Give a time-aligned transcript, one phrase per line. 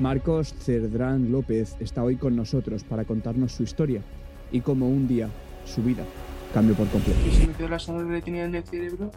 [0.00, 4.02] Marcos Cerdrán López está hoy con nosotros para contarnos su historia
[4.50, 5.28] y cómo un día
[5.64, 6.04] su vida
[6.52, 7.18] cambió por completo.
[7.26, 9.10] Y se me quedó la sangre que tenía en el cerebro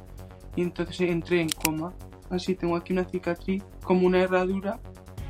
[0.56, 1.94] y entonces entré en coma.
[2.30, 4.80] Así tengo aquí una cicatriz, como una herradura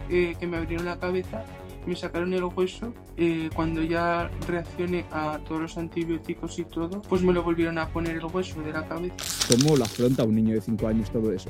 [0.09, 1.43] eh, que me abrieron la cabeza,
[1.85, 2.93] me sacaron el hueso.
[3.17, 7.87] eh, cuando ya reaccioné a todos los antibióticos y todo, pues me lo volvieron a
[7.89, 9.15] poner el hueso de la cabeza.
[9.49, 11.49] ¿Cómo lo afronta un niño de 5 años todo eso?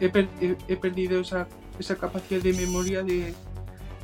[0.00, 1.46] He, per- he- he perdido esa,
[1.78, 3.34] esa capacidad de memoria de,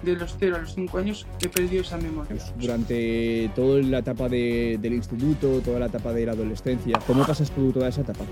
[0.02, 2.36] de los 0 a los 5 años, he perdido esa memoria.
[2.58, 7.50] Durante toda la etapa de- del instituto, toda la etapa de la adolescencia, ¿cómo pasas
[7.50, 8.24] tú toda esa etapa?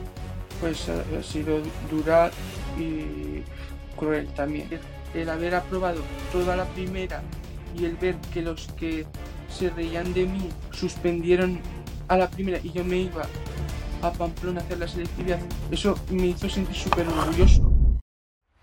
[0.61, 1.59] pues ha, ha sido
[1.91, 2.31] dura
[2.79, 3.41] y
[3.99, 4.69] cruel también.
[5.15, 7.23] El, el haber aprobado toda la primera
[7.79, 9.07] y el ver que los que
[9.49, 11.61] se reían de mí suspendieron
[12.09, 13.23] a la primera y yo me iba
[14.03, 15.39] a Pamplona a hacer la selectividad,
[15.71, 17.70] eso me hizo sentir súper orgulloso.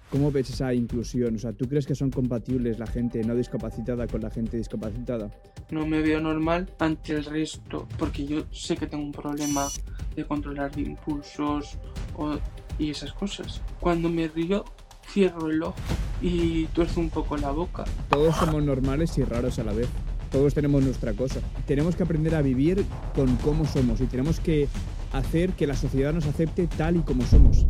[0.10, 1.36] ¿Cómo ves esa inclusión?
[1.36, 5.30] O sea, ¿tú crees que son compatibles la gente no discapacitada con la gente discapacitada?
[5.70, 9.68] No me veo normal ante el resto porque yo sé que tengo un problema
[10.16, 11.78] de controlar de impulsos
[12.16, 12.38] o-
[12.80, 13.62] y esas cosas.
[13.82, 14.64] Cuando me río,
[15.10, 15.76] cierro el ojo
[16.22, 17.84] y tuerzo un poco la boca.
[18.10, 19.90] Todos somos normales y raros a la vez.
[20.32, 21.42] Todos tenemos nuestra cosa.
[21.66, 24.70] Tenemos que aprender a vivir con cómo somos y tenemos que
[25.12, 27.66] hacer que la sociedad nos acepte tal y como somos.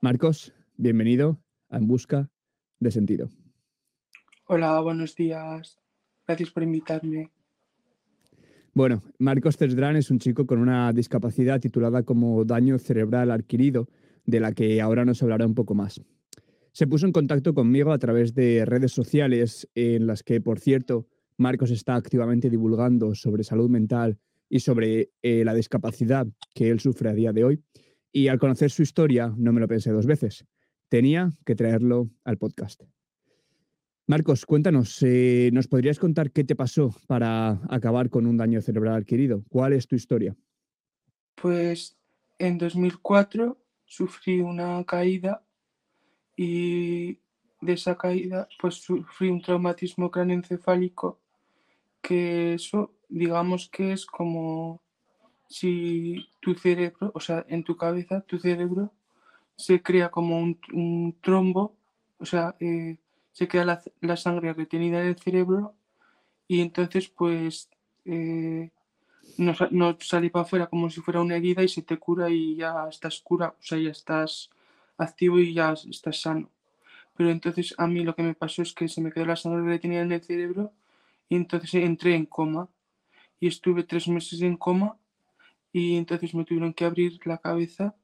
[0.00, 2.30] Marcos, bienvenido a En Busca
[2.78, 3.28] de Sentido.
[4.46, 5.78] Hola, buenos días.
[6.26, 7.30] Gracias por invitarme.
[8.72, 13.88] Bueno, Marcos Cesdrán es un chico con una discapacidad titulada como daño cerebral adquirido,
[14.24, 16.00] de la que ahora nos hablará un poco más.
[16.72, 21.08] Se puso en contacto conmigo a través de redes sociales en las que, por cierto,
[21.36, 27.10] Marcos está activamente divulgando sobre salud mental y sobre eh, la discapacidad que él sufre
[27.10, 27.64] a día de hoy.
[28.12, 30.46] Y al conocer su historia, no me lo pensé dos veces.
[30.88, 32.82] Tenía que traerlo al podcast.
[34.06, 38.94] Marcos, cuéntanos, eh, ¿nos podrías contar qué te pasó para acabar con un daño cerebral
[38.94, 39.44] adquirido?
[39.50, 40.34] ¿Cuál es tu historia?
[41.34, 41.98] Pues
[42.38, 45.44] en 2004 sufrí una caída
[46.36, 47.18] y
[47.60, 51.20] de esa caída pues sufrí un traumatismo craneoencefálico
[52.00, 54.82] que eso digamos que es como
[55.48, 58.92] si tu cerebro, o sea, en tu cabeza, tu cerebro
[59.58, 61.76] se crea como un, un trombo,
[62.18, 62.96] o sea, eh,
[63.32, 65.74] se queda la, la sangre retenida en el cerebro
[66.48, 67.70] y entonces pues
[68.06, 68.70] eh,
[69.36, 72.56] no, no sale para afuera como si fuera una herida y se te cura y
[72.56, 74.50] ya estás cura, o sea, ya estás
[74.96, 76.50] activo y ya estás sano.
[77.16, 79.62] Pero entonces a mí lo que me pasó es que se me quedó la sangre
[79.68, 80.72] retenida en el cerebro
[81.28, 82.68] y entonces entré en coma
[83.40, 84.96] y estuve tres meses en coma
[85.72, 87.94] y entonces me tuvieron que abrir la cabeza.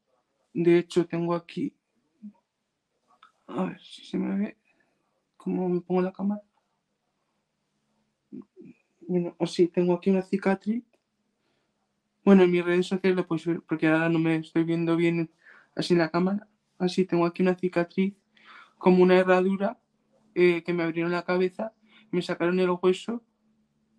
[0.54, 1.74] De hecho, tengo aquí,
[3.48, 4.56] a ver si se me ve,
[5.36, 6.42] cómo me pongo la cámara.
[9.00, 10.84] Bueno, así, tengo aquí una cicatriz.
[12.24, 15.30] Bueno, en mis redes sociales lo puedes ver porque ahora no me estoy viendo bien
[15.74, 16.48] así en la cámara.
[16.78, 18.14] Así, tengo aquí una cicatriz
[18.78, 19.80] como una herradura
[20.34, 21.74] eh, que me abrieron la cabeza,
[22.10, 23.24] me sacaron el hueso,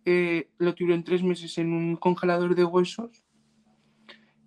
[0.06, 3.24] eh, lo tuvieron tres meses en un congelador de huesos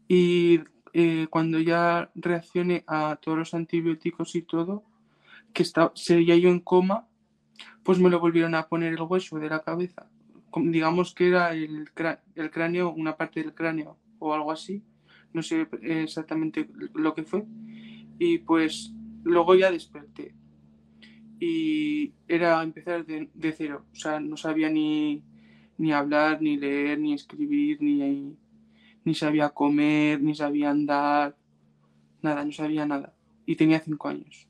[0.08, 0.60] y
[1.00, 4.82] eh, cuando ya reaccioné a todos los antibióticos y todo,
[5.52, 7.06] que estaba, seguía yo en coma,
[7.84, 10.10] pues me lo volvieron a poner el hueso de la cabeza.
[10.56, 11.88] Digamos que era el,
[12.34, 14.82] el cráneo, una parte del cráneo o algo así.
[15.32, 17.44] No sé exactamente lo que fue.
[18.18, 18.92] Y pues
[19.22, 20.34] luego ya desperté.
[21.38, 23.84] Y era empezar de, de cero.
[23.92, 25.22] O sea, no sabía ni,
[25.76, 28.36] ni hablar, ni leer, ni escribir, ni,
[29.04, 31.36] ni sabía comer, ni sabía andar.
[32.22, 33.14] Nada, no sabía nada.
[33.46, 34.26] Y tenía cinco años.
[34.26, 34.48] Eso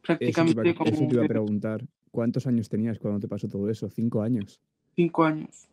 [0.00, 1.86] te, Prácticamente iba, como eso te iba a un- preguntar.
[2.10, 3.88] ¿Cuántos años tenías cuando te pasó todo eso?
[3.88, 4.60] Cinco años.
[4.96, 5.68] cinco años.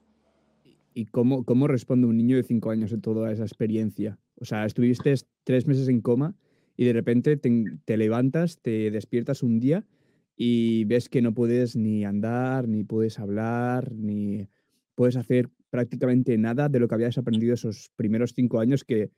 [0.93, 4.17] ¿Y cómo, cómo responde un niño de cinco años a toda esa experiencia?
[4.35, 5.13] O sea, estuviste
[5.43, 6.35] tres meses en coma
[6.75, 9.83] y de repente te, te levantas, te despiertas un día
[10.35, 14.47] y ves que no puedes ni andar, ni puedes hablar, ni
[14.95, 19.09] puedes hacer prácticamente nada de lo que habías aprendido esos primeros cinco años, que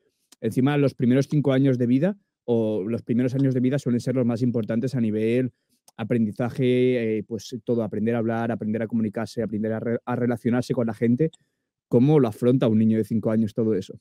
[0.42, 4.16] encima los primeros cinco años de vida o los primeros años de vida suelen ser
[4.16, 5.52] los más importantes a nivel
[5.98, 10.74] aprendizaje, eh, pues todo, aprender a hablar, aprender a comunicarse, aprender a, re- a relacionarse
[10.74, 11.30] con la gente.
[11.88, 14.00] ¿Cómo lo afronta un niño de cinco años todo eso?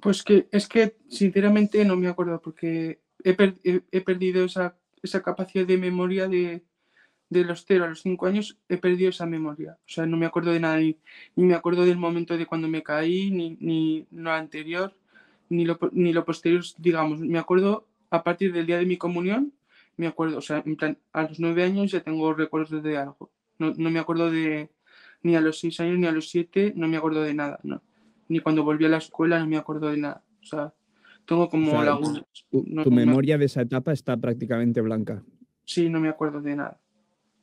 [0.00, 5.66] Pues que es que sinceramente no me acuerdo porque he- he perdido esa, esa capacidad
[5.66, 6.64] de memoria de,
[7.30, 9.72] de los 0 a los 5 años, he perdido esa memoria.
[9.80, 10.96] O sea, no me acuerdo de nada, ni,
[11.36, 14.94] ni me acuerdo del momento de cuando me caí, ni, ni lo anterior,
[15.50, 17.20] ni lo, ni lo posterior, digamos.
[17.20, 19.52] Me acuerdo a partir del día de mi comunión,
[19.96, 23.30] me acuerdo, o sea, en plan, a los nueve años ya tengo recuerdos de algo.
[23.58, 24.70] No, no me acuerdo de,
[25.22, 27.82] ni a los seis años ni a los siete, no me acuerdo de nada, ¿no?
[28.28, 30.22] Ni cuando volví a la escuela no me acuerdo de nada.
[30.42, 30.72] O sea,
[31.26, 32.22] tengo como O sea, lagunas.
[32.50, 35.22] Tu, No- tu no me- memoria de esa etapa está prácticamente blanca.
[35.64, 36.78] sí, no me acuerdo de nada.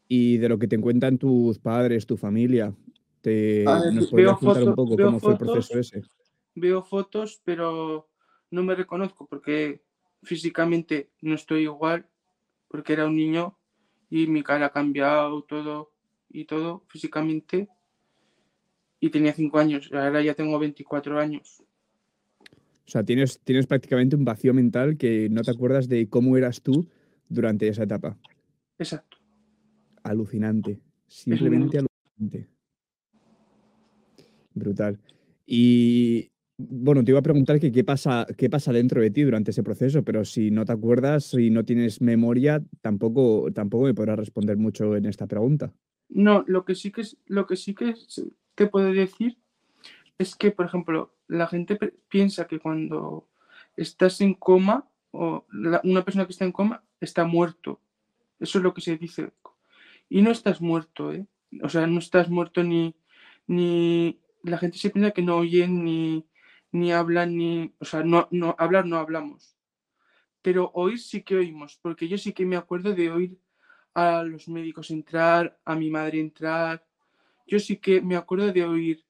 [0.08, 2.74] Y de lo que te cuentan tus padres, tu familia,
[3.22, 6.04] te, A ver, ¿nos podrías contar un poco cómo fue el proceso ese?
[6.54, 8.10] Veo fotos, pero
[8.52, 9.82] no me reconozco porque
[10.24, 12.08] físicamente no estoy igual,
[12.68, 13.58] porque era un niño
[14.10, 15.92] y mi cara ha cambiado todo
[16.30, 17.68] y todo físicamente.
[19.00, 21.64] Y tenía cinco años, ahora ya tengo 24 años.
[22.88, 26.62] O sea, tienes, tienes prácticamente un vacío mental que no te acuerdas de cómo eras
[26.62, 26.88] tú
[27.28, 28.18] durante esa etapa.
[28.78, 29.15] Exacto.
[30.06, 30.80] Alucinante.
[31.08, 32.48] Simplemente alucinante.
[34.54, 35.00] Brutal.
[35.48, 39.50] Y bueno, te iba a preguntar que qué pasa, qué pasa dentro de ti durante
[39.52, 44.18] ese proceso, pero si no te acuerdas, si no tienes memoria, tampoco, tampoco me podrás
[44.20, 45.74] responder mucho en esta pregunta.
[46.10, 48.24] No, lo que sí que es, lo que sí que es-
[48.54, 49.38] te puedo decir
[50.20, 51.78] es que, por ejemplo, la gente
[52.10, 53.28] piensa que cuando
[53.76, 57.82] estás en coma o la- una persona que está en coma está muerto.
[58.40, 59.32] Eso es lo que se dice.
[60.10, 61.26] Y no estás muerto, ¿eh?
[61.64, 62.96] O sea, no estás muerto ni,
[63.48, 66.26] ni la gente se piensa que no oyen ni,
[66.72, 69.58] ni hablan ni, o sea, no, no hablar no hablamos.
[70.42, 73.40] Pero oír sí que oímos, porque yo sí que me acuerdo de oír
[73.96, 76.86] a los médicos entrar, a mi madre entrar.
[77.48, 79.06] Yo sí que me acuerdo de oír,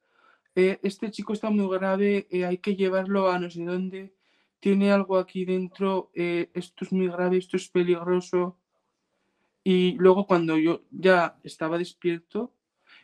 [0.56, 4.14] "Eh, este chico está muy grave, eh, hay que llevarlo a no sé dónde,
[4.60, 8.60] tiene algo aquí dentro, eh, esto es muy grave, esto es peligroso.
[9.68, 12.54] Y luego cuando yo ya estaba despierto,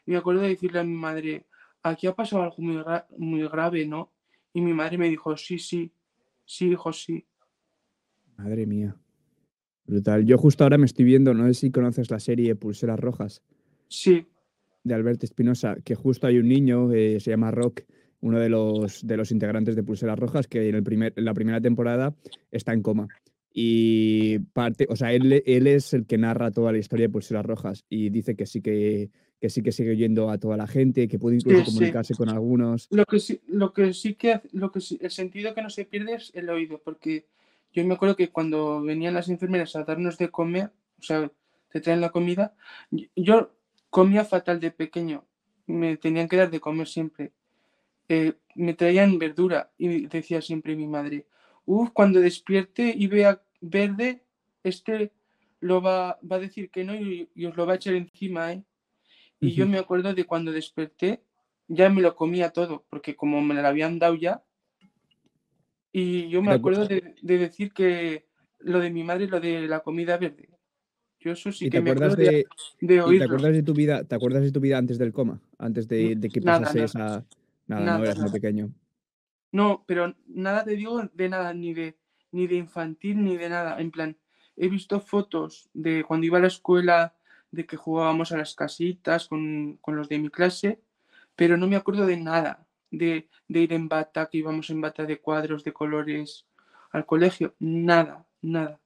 [0.06, 1.48] me acuerdo de decirle a mi madre,
[1.82, 4.14] aquí ha pasado algo muy, gra- muy grave, ¿no?
[4.54, 5.92] Y mi madre me dijo, sí, sí,
[6.46, 7.26] sí, hijo, sí.
[8.38, 8.96] Madre mía.
[9.86, 10.24] Brutal.
[10.24, 13.42] Yo justo ahora me estoy viendo, no sé si conoces la serie Pulseras Rojas
[13.88, 14.28] Sí,
[14.84, 17.82] de Alberto Espinosa, que justo hay un niño, eh, se llama Rock,
[18.22, 21.34] uno de los, de los integrantes de Pulseras Rojas, que en, el primer, en la
[21.34, 22.16] primera temporada
[22.52, 23.08] está en coma.
[23.54, 27.46] Y parte, o sea, él, él es el que narra toda la historia de Pulseras
[27.46, 29.10] Rojas y dice que sí que,
[29.42, 31.72] que sí que sigue oyendo a toda la gente, que puede incluso Sí, sí.
[31.78, 32.88] comunicarse con algunos.
[32.92, 35.70] Lo que sí, lo que sí que hace- lo que sí- el sentido que no
[35.70, 37.26] se pierde es el oído, porque
[37.74, 41.30] yo me acuerdo que cuando venían las enfermeras a darnos de comer, o sea,
[41.72, 42.54] te traen la comida,
[43.16, 43.54] yo
[43.90, 45.26] comía fatal de pequeño,
[45.68, 47.32] me tenían que dar de comer siempre.
[48.10, 51.26] Eh, me traían verdura y decía siempre mi madre,
[51.66, 54.24] uff, cuando despierte y vea verde,
[54.64, 55.12] este
[55.60, 58.52] lo va, va a decir que no y, y os lo va a echar encima,
[58.54, 58.64] ¿eh?
[59.40, 59.72] Y yo Ujú.
[59.74, 61.24] me acuerdo de cuando desperté,
[61.68, 64.44] ya me lo comía todo, porque como me lo habían dado ya,
[65.92, 68.28] y yo me ¿Te acu- acuerdo de, de decir que
[68.60, 70.50] lo de mi madre, lo de la comida verde.
[71.20, 72.48] Yo eso sí ¿Y te que me acuerdas acuerdo de,
[72.80, 75.12] de, de ¿Y te acuerdas de tu vida, te acuerdas de tu vida antes del
[75.12, 75.42] coma?
[75.58, 76.86] Antes de, de que Nada, pasase nada.
[76.86, 77.26] esa.
[77.68, 78.34] Nada, no Nada, eras muy nada.
[78.34, 78.72] pequeño.
[79.52, 81.98] No, pero nada te digo de nada, ni de,
[82.32, 83.80] ni de infantil, ni de nada.
[83.80, 84.18] En plan,
[84.56, 87.16] he visto fotos de cuando iba a la escuela,
[87.52, 90.82] de que jugábamos a las casitas con, con los de mi clase,
[91.36, 92.68] pero no me acuerdo de nada.
[92.92, 96.46] De, de ir en bata, que íbamos en bata de cuadros, de colores
[96.92, 97.56] al colegio.
[97.60, 98.81] Nada, nada.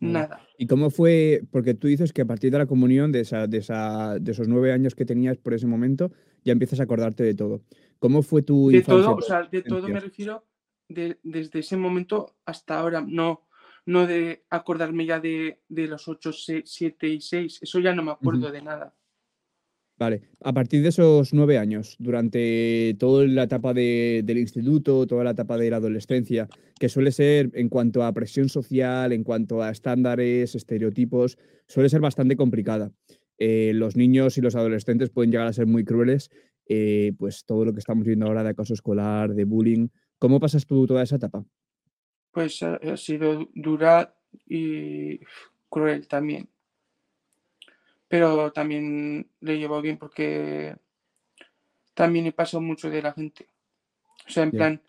[0.00, 0.40] Nada.
[0.58, 1.42] ¿Y cómo fue?
[1.50, 4.48] Porque tú dices que a partir de la comunión, de, esa, de, esa, de esos
[4.48, 6.12] nueve años que tenías por ese momento,
[6.44, 7.62] ya empiezas a acordarte de todo.
[7.98, 9.04] ¿Cómo fue tu De infancia?
[9.06, 10.44] todo, o sea, de todo me refiero
[10.88, 13.46] de- desde ese momento hasta ahora, no,
[13.86, 18.10] no de acordarme ya de, de los 8, 7 y 6, eso ya no me
[18.12, 18.94] acuerdo de nada.
[19.96, 25.22] Vale, a partir de esos nueve años, durante toda la etapa de- del instituto, toda
[25.22, 26.48] la etapa de la adolescencia,
[26.80, 32.00] que suele ser en cuanto a presión social, en cuanto a estándares, estereotipos, suele ser
[32.00, 32.90] bastante complicada.
[33.38, 36.28] Eh, los niños y los adolescentes pueden llegar a ser muy crueles,
[36.68, 39.88] eh, pues todo lo que estamos viendo ahora de acoso escolar, de bullying.
[40.18, 41.44] ¿Cómo pasas tú toda esa etapa?
[42.32, 44.16] Pues ha, ha sido dura
[44.48, 45.20] y
[45.68, 46.48] cruel también.
[48.14, 50.76] Pero también le llevo bien porque
[51.94, 53.48] también he pasado mucho de la gente.
[54.24, 54.82] O sea, en plan,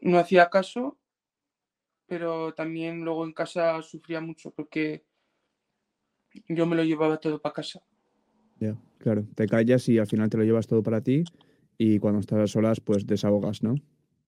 [0.00, 0.96] no hacía caso,
[2.06, 5.04] pero también luego en casa sufría mucho porque
[6.48, 7.82] yo me lo llevaba todo para casa.
[8.60, 11.24] Ya, claro, te callas y al final te lo llevas todo para ti
[11.76, 13.74] y cuando estás a solas, pues desahogas, ¿no?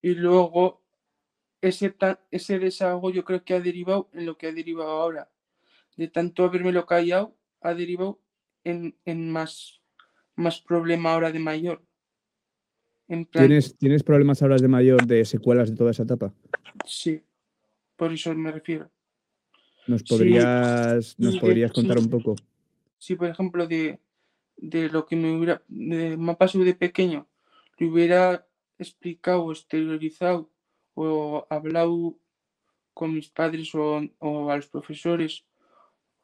[0.02, 0.82] Y luego
[1.62, 1.96] ese,
[2.30, 5.30] ese desahogo yo creo que ha derivado en lo que ha derivado ahora.
[5.96, 7.34] De tanto habérmelo callado,
[7.64, 8.20] ha derivado
[8.62, 9.80] en, en más,
[10.36, 11.82] más problema ahora de mayor.
[13.08, 16.32] En plan, ¿Tienes, ¿Tienes problemas ahora de mayor de secuelas de toda esa etapa?
[16.84, 17.22] sí,
[17.96, 18.90] por eso me refiero.
[19.86, 22.36] ¿Nos Sí, podrías, nos de- podrías contar sí, un poco?
[22.98, 24.00] sí, por ejemplo, de,
[24.56, 27.26] de lo que me hubiera, de, me pasado de pequeño,
[27.78, 28.46] le hubiera
[28.78, 30.50] explicado, exteriorizado
[30.94, 32.18] o hablado
[32.94, 35.44] con mis padres o, o a los profesores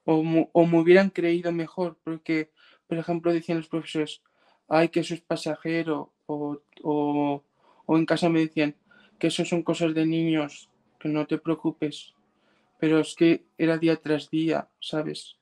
[0.04, 2.50] o, o me hubieran creído mejor, porque,
[2.86, 4.22] por ejemplo, decían los profesores,
[4.68, 7.44] ay, que eso es pasajero, o, o,
[7.88, 8.76] en casa me decían
[9.18, 12.14] que eso son cosas de niños, que no te preocupes,
[12.78, 15.36] pero es que era día tras día, ¿sabes?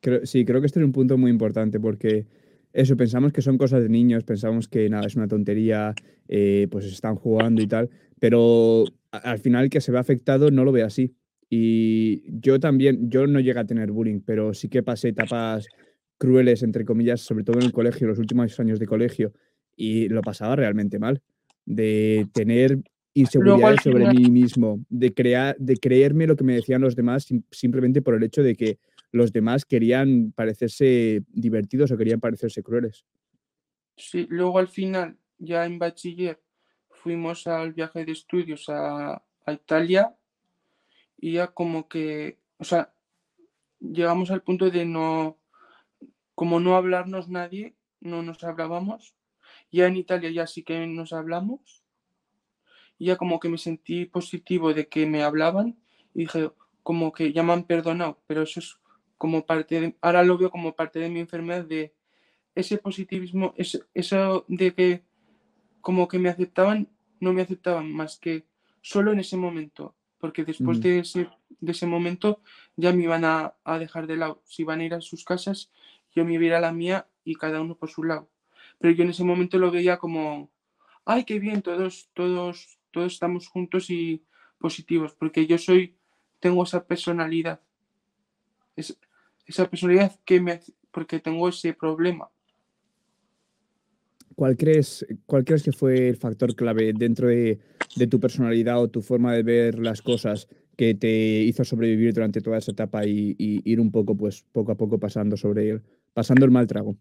[0.00, 2.26] Creo- sí, creo que este es un punto muy importante porque
[2.72, 5.94] eso, pensamos que son cosas de niños, pensamos que nada, es una tontería,
[6.28, 10.72] eh, pues están jugando y tal, pero al final que se ve afectado no lo
[10.72, 11.14] ve así.
[11.54, 15.68] Y yo también, yo no llegué a tener bullying, pero sí que pasé etapas
[16.16, 19.34] crueles, entre comillas, sobre todo en el colegio, los últimos años de colegio,
[19.76, 21.20] y lo pasaba realmente mal,
[21.66, 22.78] de tener
[23.12, 27.42] inseguridades sobre mí mismo, de crear, de creerme lo que me decían los demás sim-
[27.50, 28.78] simplemente por el hecho de que
[29.10, 33.04] los demás querían parecerse divertidos o querían parecerse crueles.
[33.94, 36.40] sí, luego al final, ya en bachiller,
[36.88, 40.16] fuimos al viaje de estudios a, a Italia
[41.22, 42.92] y ya como que, o sea,
[43.78, 45.38] llegamos al punto de no,
[46.34, 49.14] como no hablarnos nadie, no nos hablábamos.
[49.70, 51.84] Ya en Italia ya sí que nos hablamos.
[52.98, 55.78] Y ya como que me sentí positivo de que me hablaban
[56.12, 56.50] y dije,
[56.82, 58.80] como que ya me han perdonado, pero eso es
[59.16, 61.94] como parte de, ahora lo veo como parte de mi enfermedad de
[62.56, 65.04] ese positivismo, eso de que
[65.80, 66.88] como que me aceptaban,
[67.20, 68.44] no me aceptaban más que
[68.80, 70.88] solo en ese momento, porque después Ujú.
[70.88, 72.40] de, ese, de ese momento
[72.76, 74.40] ya me iban a, a dejar de lado.
[74.46, 75.68] Si iban a ir a sus casas,
[76.14, 78.30] yo me iba a ir a la mía y cada uno por su lado.
[78.78, 80.48] Pero yo en ese momento lo veía como,
[81.04, 84.22] ay, qué bien, todos, todos, todos estamos juntos y
[84.60, 85.96] positivos, porque yo soy,
[86.38, 87.60] tengo esa personalidad,
[88.76, 88.96] es,
[89.44, 92.30] esa personalidad que me, hace- porque tengo ese problema.
[94.36, 97.58] ¿Cuál crees, cuál crees que fue el factor clave dentro de,
[97.96, 101.08] de tu personalidad o tu forma de ver las cosas que te
[101.42, 105.36] hizo sobrevivir durante toda esa etapa y, ir un poco, pues, poco a poco pasando
[105.36, 105.82] sobre el,
[106.14, 106.96] pasando el mal trago?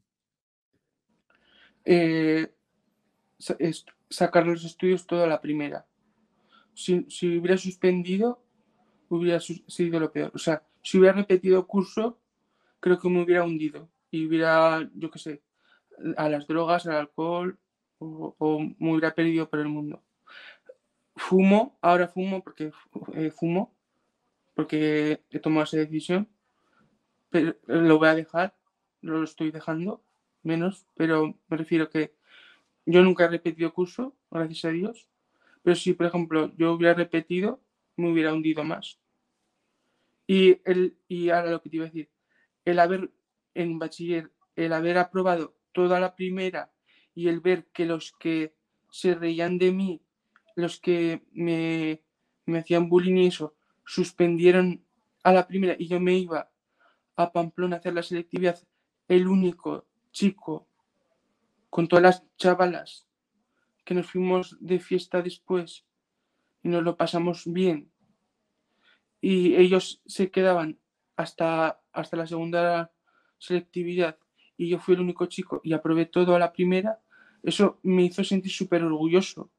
[1.86, 2.52] Eh,
[4.10, 5.86] sacar los estudios toda la primera.
[6.74, 8.44] Si, si hubiera suspendido,
[9.10, 10.32] hubiera sido lo peor.
[10.36, 12.20] O sea, si hubiera repetido curso,
[12.80, 15.42] creo que me hubiera hundido y hubiera, yo qué sé,
[16.18, 17.58] a las drogas, al alcohol,
[18.00, 20.02] o, o me hubiera perdido por el mundo.
[21.16, 22.72] Fumo, ahora fumo porque
[23.14, 23.76] eh, fumo,
[24.54, 26.30] porque he tomado esa decisión,
[27.30, 28.56] pero lo voy a dejar,
[29.02, 30.04] lo estoy dejando,
[30.44, 32.14] menos, pero me refiero que
[32.86, 35.08] yo nunca he repetido curso, gracias a Dios,
[35.64, 37.62] pero si, por ejemplo, yo hubiera repetido,
[37.96, 39.00] me hubiera hundido más.
[40.28, 42.10] Y, el, y ahora lo que te iba a decir,
[42.66, 43.12] el haber
[43.54, 46.72] en bachiller, el haber aprobado toda la primera
[47.14, 48.56] y el ver que los que
[48.90, 50.02] se reían de mí,
[50.62, 52.02] los que me,
[52.46, 54.84] me hacían bullying y eso, suspendieron
[55.24, 56.52] a la primera y yo me iba
[57.16, 58.60] a Pamplona a hacer la selectividad,
[59.08, 60.68] el único chico
[61.70, 63.08] con todas las chavalas
[63.84, 65.86] que nos fuimos de fiesta después
[66.64, 67.92] y nos lo pasamos bien
[69.22, 70.80] y ellos se quedaban
[71.16, 72.92] hasta, hasta la segunda
[73.38, 74.18] selectividad
[74.58, 77.00] y yo fui el único chico y aprobé todo a la primera,
[77.44, 79.50] eso me hizo sentir súper orgulloso.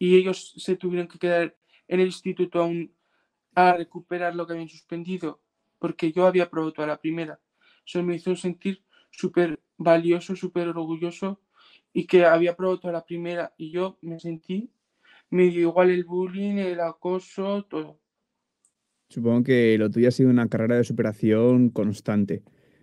[0.00, 1.54] Y ellos se tuvieron que quedar
[1.86, 2.92] en el instituto aún
[3.54, 5.42] a recuperar lo que habían suspendido,
[5.78, 7.38] porque yo había aprobado toda la primera.
[7.86, 11.42] Eso me hizo sentir súper valioso, súper orgulloso
[11.92, 14.70] y que había aprobado toda la primera y yo me sentí,
[15.28, 18.00] me dio igual el bullying, el acoso, todo.
[19.10, 22.42] Supongo que lo tuyo ha sido una carrera de superación constante,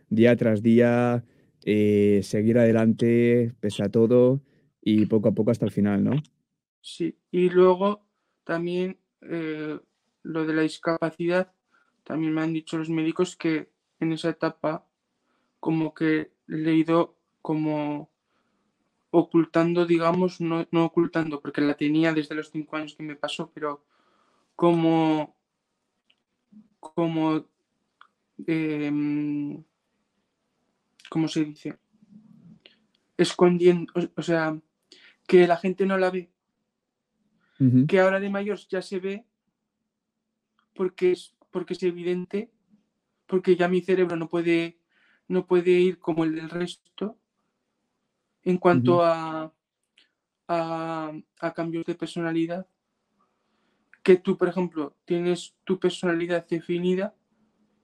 [0.10, 1.24] día tras día,
[1.66, 4.44] eh, seguir adelante pese a todo
[4.82, 6.22] y poco a poco hasta el final, ¿no?
[6.88, 8.06] Sí, y luego
[8.46, 9.78] también eh,
[10.24, 11.52] lo de la discapacidad,
[12.06, 14.88] también me han dicho los médicos que en esa etapa
[15.60, 18.10] como que le he ido como
[19.12, 23.52] ocultando, digamos, no, no ocultando, porque la tenía desde los cinco años que me pasó,
[23.54, 23.84] pero
[24.56, 25.36] como,
[26.80, 27.46] como,
[28.48, 29.64] em,
[31.10, 31.78] ¿cómo se dice?
[33.18, 34.58] Escondiendo, o, o sea,
[35.28, 36.32] que la gente no la ve,
[37.88, 39.26] Que ahora de mayor ya se ve
[40.74, 42.52] porque es, porque es evidente,
[43.26, 44.80] porque ya mi cerebro no puede,
[45.28, 47.18] no puede ir como el del resto
[48.44, 49.54] en cuanto a,
[50.48, 52.68] a, a cambios de personalidad,
[54.04, 57.14] que tú, por ejemplo, tienes tu personalidad definida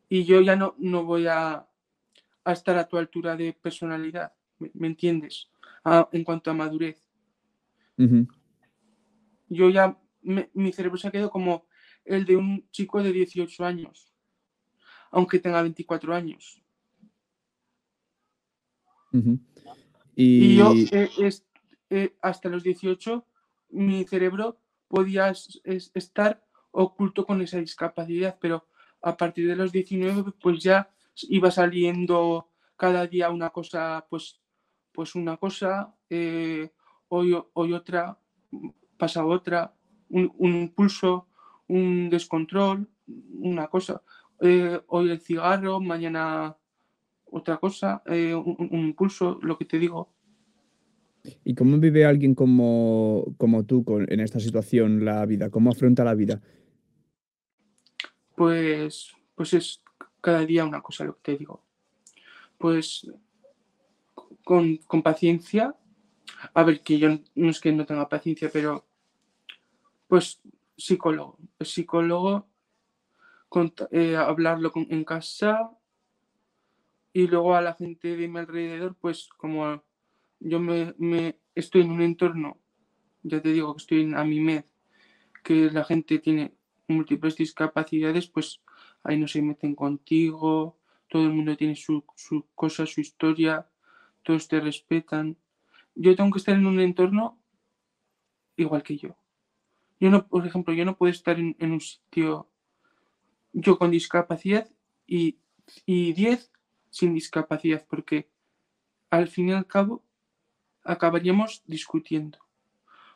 [0.08, 1.68] y yo ya no, no voy a,
[2.46, 5.50] estar a tu altura de personalidad, ¿me, entiendes?
[6.14, 7.10] en cuanto a madurez.
[9.54, 11.66] Yo ya, mi cerebro se ha quedado como
[12.06, 14.14] el de un chico de 18 años,
[15.12, 16.62] aunque tenga 24 años.
[20.16, 20.56] y...
[20.56, 20.74] yo
[21.90, 23.26] eh, hasta los 18,
[23.70, 25.32] mi cerebro podía
[25.64, 28.68] estar oculto con esa discapacidad, pero
[29.02, 30.92] a partir de los 19, pues ya
[31.30, 34.42] iba saliendo cada día una cosa, pues,
[34.92, 36.72] pues una cosa, eh,
[37.10, 38.18] hoy, hoy otra,
[38.98, 39.74] pasa otra,
[40.10, 41.28] un, impulso,
[41.68, 42.88] un descontrol,
[43.40, 44.02] una cosa.
[44.42, 46.56] Eh, hoy el cigarro, mañana
[47.26, 50.14] otra cosa, eh, un, impulso, lo que te digo.
[51.44, 55.50] ¿Y cómo vive alguien como, como tú en esta situación la vida?
[55.50, 56.42] ¿Cómo afronta la vida?
[58.36, 59.82] Pues, pues es
[60.22, 61.64] cada día una cosa lo que te digo.
[62.58, 63.08] Pues
[64.44, 65.76] con, paciencia,
[66.54, 68.86] a ver, que yo no es que no tenga paciencia, pero
[70.08, 70.42] pues
[70.78, 72.48] psicólogo, psicólogo,
[73.92, 75.72] eh, hablarlo en casa
[77.14, 79.84] y luego a la gente de mi alrededor, pues como
[80.40, 82.58] yo me, estoy en un entorno,
[83.22, 84.66] ya te digo que estoy en AMIMED,
[85.44, 86.54] que la gente tiene
[86.88, 88.62] múltiples discapacidades, pues
[89.04, 93.70] ahí no se meten contigo, todo el mundo tiene su, su cosa, su historia,
[94.24, 95.38] todos te respetan.
[95.96, 97.40] Yo tengo que estar en un entorno
[98.56, 99.16] igual que yo.
[100.00, 102.50] Yo no, por ejemplo, yo no puedo estar en, un sitio
[103.54, 104.70] yo con discapacidad
[105.06, 105.38] y
[105.86, 106.52] 10
[106.90, 108.30] sin discapacidad, porque
[109.10, 110.04] al fin y al cabo
[110.84, 112.40] acabaríamos discutiendo.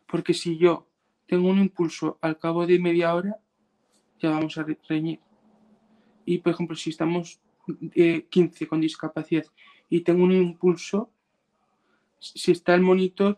[0.06, 0.88] Porque si yo
[1.28, 3.38] tengo un impulso al cabo de media hora,
[4.20, 5.20] ya vamos a reñir.
[6.26, 7.40] Y por ejemplo, si estamos
[8.30, 9.46] 15 eh, con discapacidad
[9.90, 11.12] y tengo un impulso,
[12.20, 13.38] si está el monitor,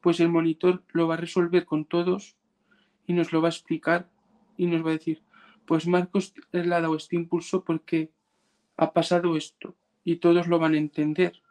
[0.00, 2.36] pues el monitor lo va a resolver con todos
[3.06, 4.08] y nos lo va a explicar
[4.56, 5.22] y nos va a decir,
[5.66, 8.10] pues Marcos le ha dado este impulso porque
[8.76, 11.42] ha pasado esto y todos lo van a entender.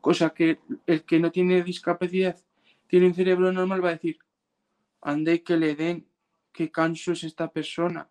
[0.00, 2.38] Cosa que el que no tiene discapacidad,
[2.86, 4.18] tiene un cerebro normal, va a decir,
[5.00, 6.06] ande que le den,
[6.52, 8.08] qué canso es esta persona.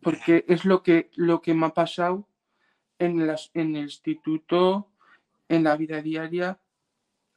[0.00, 2.28] Porque es lo que, lo que me ha pasado
[2.98, 4.89] en, las, en el instituto,
[5.50, 6.58] en la vida diaria,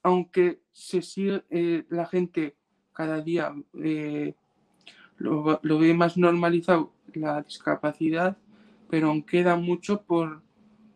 [0.03, 2.55] aunque se sigue eh, la gente
[2.93, 4.35] cada día eh,
[5.17, 8.37] lo, ve más normalizado la discapacidad,
[8.89, 10.41] pero aún queda mucho por,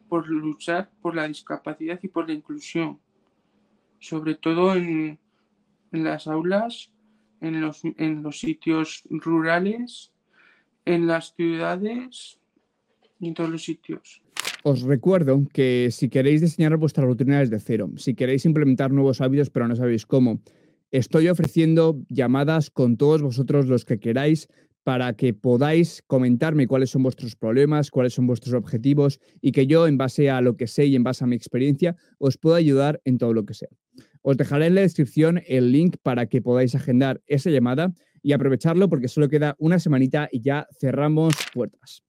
[0.07, 2.99] por luchar por la discapacidad y por la inclusión,
[3.99, 5.19] sobre todo en,
[5.91, 6.91] en las aulas
[7.41, 10.11] en los, en los sitios rurales,
[10.85, 12.39] en las ciudades
[13.19, 14.21] y en todos los sitios.
[14.69, 19.49] Os recuerdo que si queréis diseñar vuestra rutina desde cero, si queréis implementar nuevos hábitos
[19.49, 20.41] pero no sabéis cómo,
[20.91, 24.49] estoy ofreciendo llamadas con todos vosotros los que queráis
[24.83, 29.87] para que podáis comentarme cuáles son vuestros problemas, cuáles son vuestros objetivos y que yo,
[29.87, 32.99] en base a lo que sé y en base a mi experiencia, os pueda ayudar
[33.05, 33.69] en todo lo que sea.
[34.21, 38.89] Os dejaré en la descripción el link para que podáis agendar esa llamada y aprovecharlo
[38.89, 42.03] porque solo queda una semanita y ya cerramos puertas.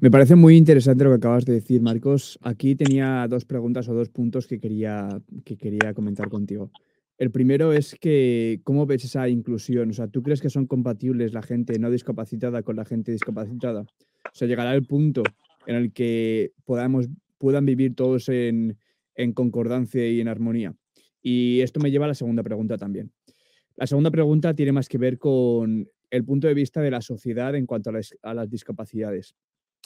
[0.00, 2.38] Me parece muy interesante lo que acabas de decir, Marcos.
[2.42, 6.70] Aquí tenía dos preguntas o dos puntos que quería, que quería comentar contigo.
[7.18, 9.90] El primero es que, ¿cómo ves esa inclusión?
[9.90, 13.82] O sea, ¿tú crees que son compatibles la gente no discapacitada con la gente discapacitada?
[13.82, 15.22] O sea, llegará el punto
[15.66, 18.78] en el que podamos, puedan vivir todos en,
[19.16, 20.74] en concordancia y en armonía.
[21.20, 23.12] Y esto me lleva a la segunda pregunta también.
[23.76, 27.54] La segunda pregunta tiene más que ver con el punto de vista de la sociedad
[27.54, 29.34] en cuanto a las, discapacidades.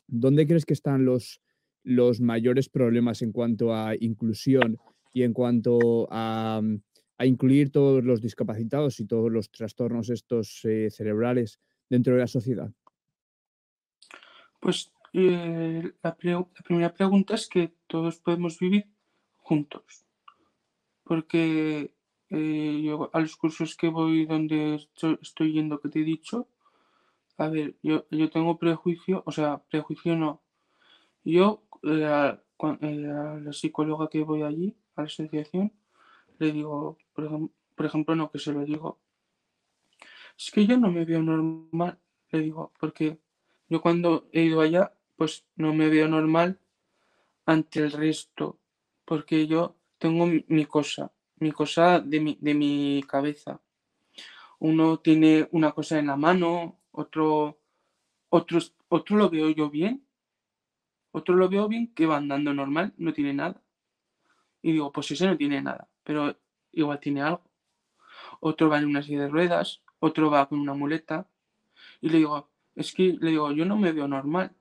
[0.06, 1.40] ¿Dónde crees que están los,
[1.82, 4.78] los mayores problemas en cuanto a inclusión
[5.12, 6.60] y en cuanto a,
[7.20, 12.70] incluir todos los discapacitados y todos los trastornos estos eh, cerebrales dentro de la sociedad?
[14.60, 18.86] Pues eh, la primera pregunta es que todos podemos vivir
[19.36, 20.04] juntos
[21.04, 21.94] porque
[22.30, 24.80] eh, yo a los cursos que voy donde
[25.20, 26.48] estoy yendo que te he dicho,
[27.36, 30.42] a ver, yo, yo tengo prejuicio, o sea, prejuicio no.
[31.24, 35.72] Yo eh, eh, a, la psicóloga que voy allí, a la asociación,
[36.38, 39.00] le digo, por, ejemplo, no, que se lo digo.
[40.38, 41.98] Es que yo no me veo normal,
[42.30, 43.18] le digo, porque
[43.68, 46.58] yo cuando he ido allá, pues no me veo normal
[47.46, 48.58] ante el resto,
[49.04, 53.60] porque yo tengo mi cosa, mi cosa de mi, de mi cabeza.
[54.58, 57.58] uno tiene una cosa en la mano, otro,
[58.28, 60.04] otro, otro lo veo yo bien,
[61.10, 63.60] otro lo veo bien que va andando normal, no tiene nada.
[64.62, 66.36] Y digo, pues ese no tiene nada, pero
[66.72, 67.42] igual tiene algo.
[68.40, 71.28] Otro va en una silla de ruedas, otro va con una muleta.
[72.00, 74.52] Y le digo, es que le digo, yo no me veo normal,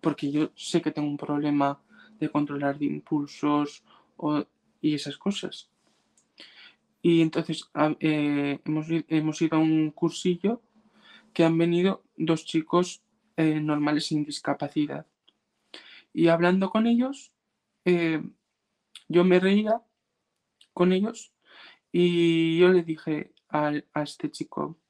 [0.00, 1.80] porque yo sé que tengo un problema
[2.18, 3.82] de controlar de impulsos
[4.80, 5.70] y esas cosas.
[7.02, 8.58] Y entonces eh,
[9.08, 10.62] hemos, ido a un cursillo
[11.38, 13.04] que han venido dos chicos
[13.36, 15.06] eh, normales sin discapacidad.
[16.12, 17.32] Y hablando con ellos,
[17.84, 18.20] eh,
[19.06, 19.80] yo me reía
[20.72, 21.32] con ellos
[21.92, 23.72] y yo le dije a,
[24.02, 24.80] este chico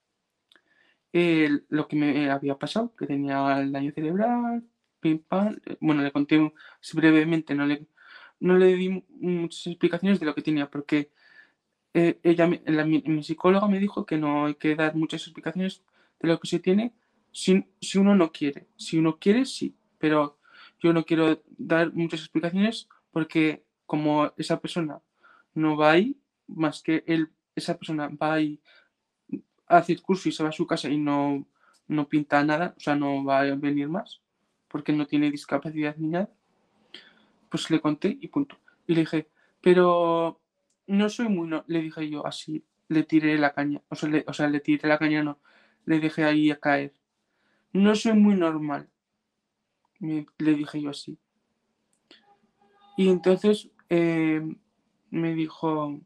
[1.12, 4.64] lo que me había pasado, que tenía el daño cerebral,
[5.80, 6.50] Bueno, le conté
[6.94, 7.88] brevemente, no le,
[8.40, 11.10] no le di muchas explicaciones de lo que tenía, porque
[11.92, 15.82] eh, ella, mi, psicóloga me dijo que no hay que dar muchas explicaciones
[16.20, 16.92] de lo que se tiene
[17.32, 18.66] si, si uno no quiere.
[18.76, 20.38] Si uno quiere, sí, pero
[20.80, 25.00] yo no quiero dar muchas explicaciones porque como esa persona
[25.54, 28.60] no va ahí, más que él, esa persona va ahí
[29.66, 31.46] a hacer curso y se va a su casa y no,
[31.88, 34.20] no pinta nada, o sea, no va a venir más,
[34.68, 36.30] porque no tiene discapacidad ni nada,
[37.48, 38.58] pues le conté y punto.
[38.86, 39.28] Y le dije,
[39.60, 40.40] pero
[40.86, 44.24] no soy muy, no, le dije yo así, le tiré la caña, o sea, le,
[44.26, 45.38] o sea, le tiré la caña, no,
[45.88, 46.92] le dejé ahí a caer.
[47.72, 48.90] No soy muy normal,
[50.00, 51.18] le dije yo así.
[52.98, 54.42] Y entonces eh,
[55.10, 55.98] me dijo,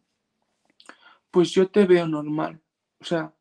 [1.32, 2.60] pues yo te veo normal,
[3.00, 3.34] o sea,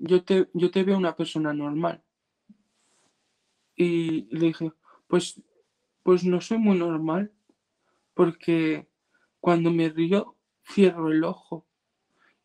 [0.00, 2.02] yo te, yo te veo una persona normal.
[3.76, 4.72] Y le dije,
[5.06, 5.40] pues,
[6.02, 7.32] pues no soy muy normal,
[8.14, 8.88] porque
[9.38, 11.68] cuando me río, cierro el ojo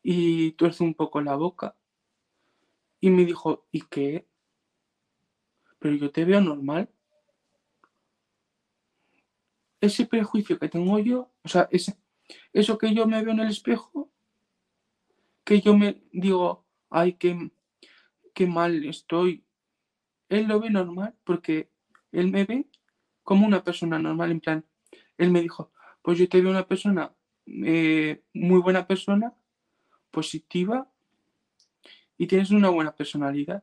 [0.02, 1.76] y tuerzo un poco la boca.
[3.06, 4.26] Y me dijo, ¿y qué?
[5.78, 6.90] Pero yo te veo normal.
[9.80, 11.96] Ese prejuicio que tengo yo, o sea, ese,
[12.52, 14.10] eso que yo me veo en el espejo,
[15.44, 17.52] que yo me digo, ay, qué,
[18.34, 19.44] qué mal estoy.
[20.28, 21.70] Él lo ve normal porque
[22.10, 22.68] él me ve
[23.22, 24.64] como una persona normal, en plan,
[25.16, 25.70] él me dijo,
[26.02, 27.14] pues yo te veo una persona,
[27.46, 29.32] eh, muy buena persona,
[30.10, 30.90] positiva
[32.18, 33.62] y tienes una buena personalidad.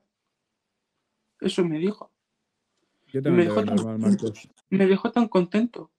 [1.39, 2.11] Eso me dijo.
[3.07, 4.17] Yo también me, dejó tan, normal,
[4.69, 5.91] me dejó tan contento.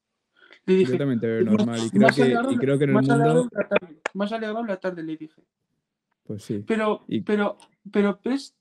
[0.66, 2.96] Le dije, yo también te veo normal y creo, que, y creo que en el
[2.96, 3.50] mundo...
[4.14, 5.42] más alegrado la tarde le dije.
[6.24, 6.64] Pues sí.
[6.66, 7.58] Pero, pero,
[7.92, 8.56] pero ves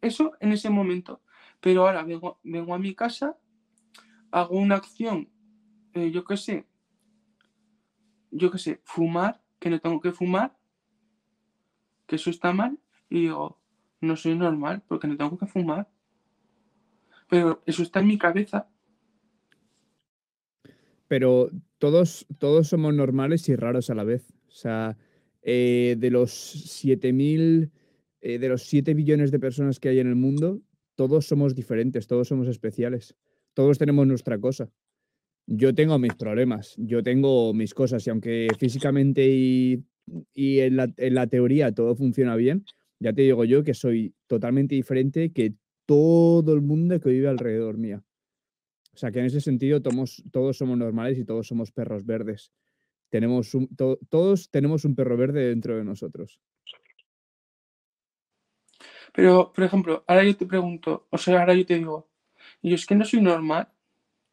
[0.00, 1.22] eso en ese momento.
[1.60, 3.36] Pero ahora vengo, vengo a mi casa,
[4.30, 5.28] hago una acción,
[5.94, 6.66] eh, yo qué sé,
[8.30, 10.56] yo qué sé, fumar, que no tengo que fumar,
[12.06, 12.78] que eso está mal,
[13.10, 13.58] y digo,
[14.00, 15.88] no soy normal porque no tengo que fumar.
[17.28, 18.68] Pero eso está en mi cabeza.
[21.08, 24.30] Pero todos, todos somos normales y raros a la vez.
[24.48, 24.96] O sea,
[25.42, 27.70] eh, de los 7000,
[28.20, 30.60] eh, de los 7 billones de personas que hay en el mundo,
[30.94, 33.14] todos somos diferentes, todos somos especiales.
[33.54, 34.70] Todos tenemos nuestra cosa
[35.48, 39.82] yo tengo mis problemas, yo tengo mis cosas y aunque físicamente y,
[40.34, 42.64] en, la, teoría todo funciona bien,
[43.00, 45.54] ya te digo yo que soy totalmente diferente que
[45.86, 48.02] todo el mundo que vive alrededor mía.
[48.92, 52.52] O sea que en ese sentido todos, todos somos normales y todos somos perros verdes.
[53.10, 53.52] Tenemos
[54.10, 56.40] todos tenemos un perro verde dentro de nosotros.
[59.14, 62.08] Pero, por ejemplo, ahora yo te pregunto, o sea, ahora yo te digo,
[62.62, 63.68] yo es que no soy normal,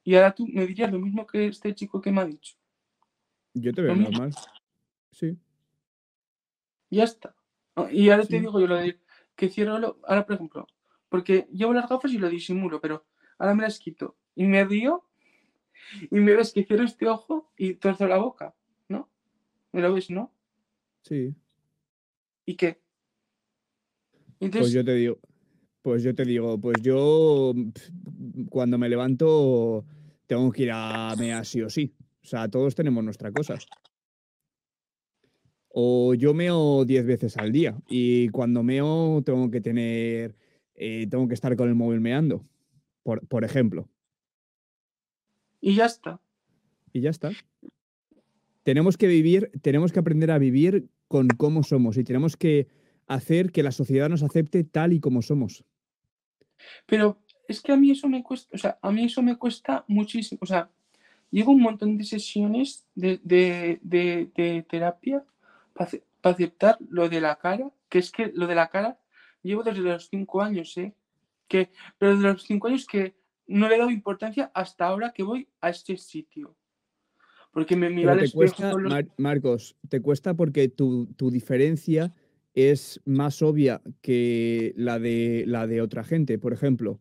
[0.04, 2.56] y ahora tú me dirías lo mismo que este chico que me ha dicho.
[3.54, 4.32] Yo te veo normal.
[5.12, 5.38] Sí.
[6.90, 7.36] Ya está.
[7.92, 9.00] Y ahora te digo yo lo de
[9.36, 10.00] que cierro lo.
[10.04, 10.68] Ahora, por ejemplo,
[11.10, 13.06] porque llevo las gafas y lo disimulo, pero
[13.38, 15.04] ahora me las quito y me río
[16.10, 18.56] y me ves que cierro este ojo y torzo la boca,
[18.88, 19.10] ¿no?
[19.72, 20.34] ¿Me lo ves, no?
[21.02, 21.36] Sí.
[22.46, 22.82] ¿Y qué?
[24.40, 25.20] pues yo te digo,
[25.82, 27.54] pues yo te digo, pues yo
[28.50, 29.86] cuando me levanto
[30.28, 31.96] tengo que ir a mear sí o sí.
[32.24, 33.58] O sea, todos tenemos nuestra cosa.
[35.78, 40.34] O yo meo 10 veces al día y cuando meo tengo que tener,
[40.74, 42.46] eh, tengo que estar con el móvil meando,
[43.04, 43.90] por, por ejemplo.
[45.60, 46.22] Y ya está.
[46.94, 47.32] Y ya está.
[48.64, 52.70] Tenemos que vivir, tenemos que aprender a vivir con cómo somos y tenemos que
[53.08, 55.66] hacer que la sociedad nos acepte tal y como somos.
[56.86, 59.84] Pero es que a mí eso me cuesta, o sea, a mí eso me cuesta
[59.88, 60.40] muchísimo.
[60.42, 60.70] O sea,
[61.32, 63.80] llevo un montón de sesiones de,
[64.70, 65.24] terapia
[65.76, 65.92] para
[66.24, 69.00] aceptar lo de la cara que es que lo de la cara
[69.42, 70.94] llevo desde los cinco años, ¿eh?
[71.48, 73.16] Que, pero desde los cinco años que
[73.48, 76.58] no le he dado importancia hasta ahora que voy a este sitio.
[77.52, 78.74] Porque me mira te cuesta,
[79.18, 82.14] Marcos, te cuesta porque tu, tu, diferencia
[82.54, 86.38] es más obvia que la de, la de otra gente.
[86.38, 87.00] Por ejemplo,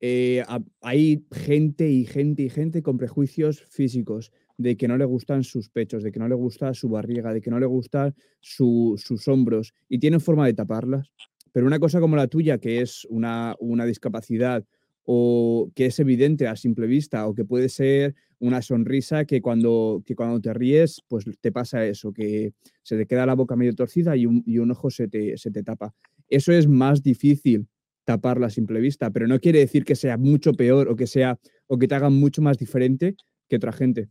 [0.00, 0.44] eh,
[0.80, 4.32] hay gente y gente y gente con prejuicios físicos
[4.62, 7.40] de que no le gustan sus pechos, de que no le gusta su barriga, de
[7.40, 11.12] que no le gustan sus hombros y tienen forma de taparlas.
[11.52, 14.64] Pero una cosa como la tuya, que es una, una discapacidad
[15.04, 20.02] o que es evidente a simple vista o que puede ser una sonrisa que cuando,
[20.06, 23.74] que cuando te ríes, pues te pasa eso, que se te queda la boca medio
[23.74, 25.94] torcida y un, y un ojo se te, se te tapa.
[26.28, 27.68] Eso es más difícil
[28.04, 31.38] taparla a simple vista, pero no quiere decir que sea mucho peor o que sea
[31.66, 33.14] o que te haga mucho más diferente
[33.48, 34.08] que otra gente.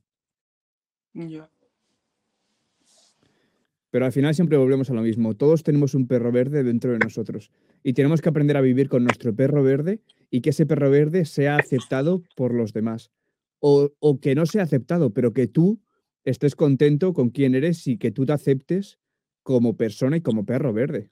[3.89, 5.35] Pero al final siempre volvemos a lo mismo.
[5.35, 7.51] Todos tenemos un perro verde dentro de nosotros
[7.83, 11.25] y tenemos que aprender a vivir con nuestro perro verde y que ese perro verde
[11.25, 13.11] sea aceptado por los demás.
[13.59, 15.81] O, o que no sea aceptado, pero que tú
[16.23, 18.99] estés contento con quién eres y que tú te aceptes
[19.43, 21.11] como persona y como perro verde.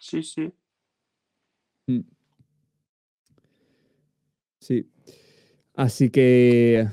[0.00, 0.52] Sí, sí.
[1.86, 2.00] Mm.
[4.60, 4.90] Sí.
[5.74, 6.88] Así que,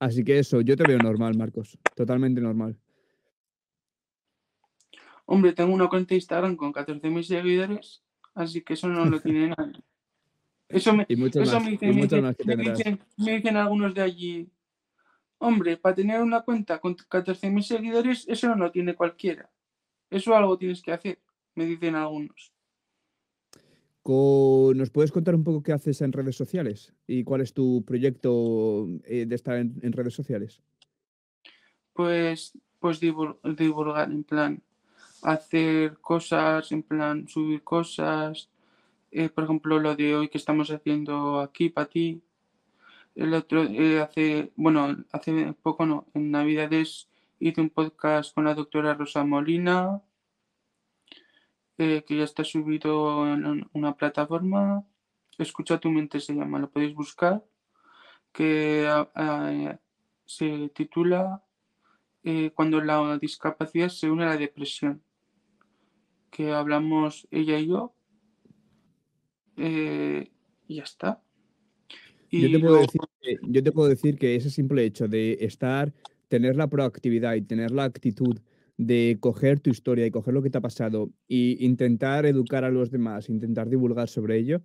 [0.00, 2.76] así que eso, yo te veo normal, Marcos, totalmente normal.
[5.26, 8.02] Hombre, tengo una cuenta de Instagram con 14.000 seguidores,
[8.34, 9.80] así que eso no lo tiene nadie.
[10.68, 14.50] Eso me, eso me, dicen, me dicen algunos de allí,
[15.38, 19.50] hombre, para tener una cuenta con 14.000 seguidores, eso no lo tiene cualquiera.
[20.10, 21.20] Eso algo tienes que hacer,
[21.54, 22.52] me dicen algunos.
[24.04, 28.88] ¿Nos puedes contar un poco qué haces en redes sociales y cuál es tu proyecto
[29.04, 30.62] eh, de estar en, redes sociales?
[31.92, 34.62] Pues, pues divulgar, en plan,
[35.22, 38.48] hacer cosas, en plan, subir cosas.
[39.10, 42.22] Eh, por ejemplo, lo de hoy que estamos haciendo aquí para ti.
[43.14, 47.08] El otro, eh, hace, bueno, hace poco no, en Navidades
[47.38, 50.00] hice un podcast con la doctora Rosa Molina
[51.80, 54.84] que ya está subido en una plataforma.
[55.38, 57.42] Escucha tu mente se llama, lo podéis buscar.
[58.32, 59.78] Que ah, ah,
[60.26, 61.42] se titula
[62.22, 65.02] eh, Cuando la discapacidad se une a la depresión.
[66.30, 67.94] Que hablamos ella y yo.
[69.56, 70.30] Eh,
[70.68, 71.22] y ya está.
[72.30, 75.94] yo, te puedo decir que, yo te puedo decir que ese simple hecho de estar,
[76.28, 78.38] tener la proactividad y tener la actitud
[78.80, 82.70] de coger tu historia y coger lo que te ha pasado e intentar educar a
[82.70, 84.62] los demás, intentar divulgar sobre ello,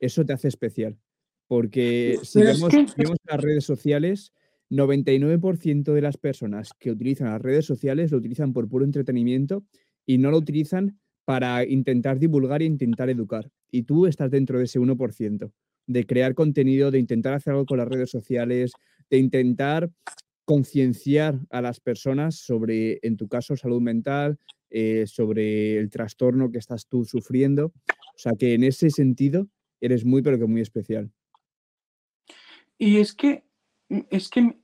[0.00, 0.96] eso te hace especial.
[1.48, 2.72] Porque si vemos,
[3.26, 4.32] las redes sociales,
[4.70, 9.64] 99% de las personas que utilizan las redes sociales lo utilizan por puro entretenimiento
[10.06, 13.50] y no lo utilizan para intentar divulgar e intentar educar.
[13.70, 15.52] Y tú estás dentro de ese 1%,
[15.86, 18.72] de crear contenido, de intentar hacer algo con las redes sociales,
[19.10, 19.90] de intentar
[20.48, 24.38] concienciar a las personas sobre, en tu caso, salud mental,
[24.70, 27.66] eh, sobre el trastorno que estás tú sufriendo.
[27.66, 29.46] O sea que en ese sentido
[29.78, 31.12] eres muy, pero que muy especial.
[32.78, 33.44] Y es que,
[33.90, 34.56] mm, es que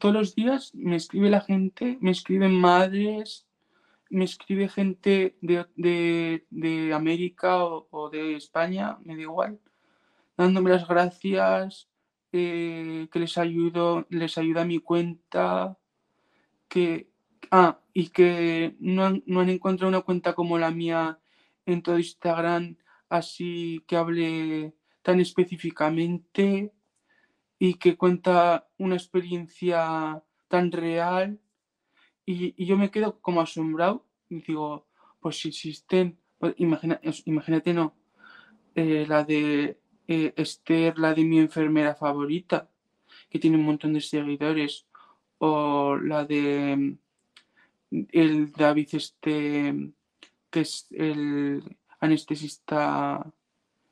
[0.00, 3.46] todos los días me escribe la gente, me escriben madres,
[4.10, 9.60] me escribe gente de, América o, o, de España, me da igual,
[10.36, 11.88] dándome las gracias,
[12.32, 15.78] eh, que les ayudo, les ayuda mi cuenta,
[16.68, 17.10] que,
[17.50, 21.18] ah, y que no han, no han encontrado una cuenta como la mía
[21.66, 22.76] en todo Instagram,
[23.08, 26.72] así que hable tan específicamente
[27.58, 31.40] y que cuenta una experiencia tan real.
[32.24, 34.86] Y, yo me quedo como asombrado y digo,
[35.20, 37.94] pues si existen, pues imagínate, no,
[38.74, 42.68] eh, la de eh, Esther, la de mi enfermera favorita,
[43.30, 44.86] que tiene un montón de seguidores,
[45.38, 46.98] o la de
[47.90, 49.92] mm, el David este,
[50.50, 51.62] que es el
[52.00, 53.30] anestesista,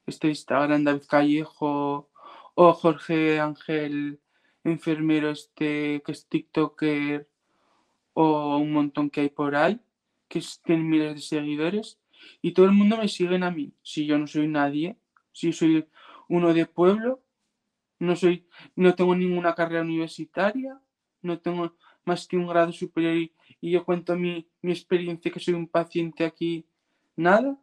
[0.07, 2.09] este Instagram, David Callejo,
[2.55, 4.19] o Jorge Ángel,
[4.65, 7.29] enfermero este, que es TikToker,
[8.15, 9.81] o un montón que hay por ahí,
[10.29, 11.99] que tienen miles de seguidores,
[12.41, 14.97] y todo el mundo me siguen a mí, si yo no soy nadie,
[15.33, 15.87] si soy
[16.29, 17.23] uno de pueblo,
[17.99, 20.81] no soy, no tengo ninguna carrera universitaria,
[21.23, 25.55] no tengo más que un grado superior y, yo cuento mi, mi, experiencia que soy
[25.55, 26.67] un paciente aquí,
[27.17, 27.59] nada.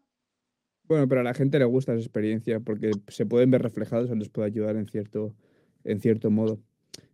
[0.83, 4.15] Bueno, pero a la gente le gusta esa experiencia porque se pueden ver reflejados o
[4.15, 5.33] les puede ayudar en cierto,
[5.85, 6.59] en cierto modo.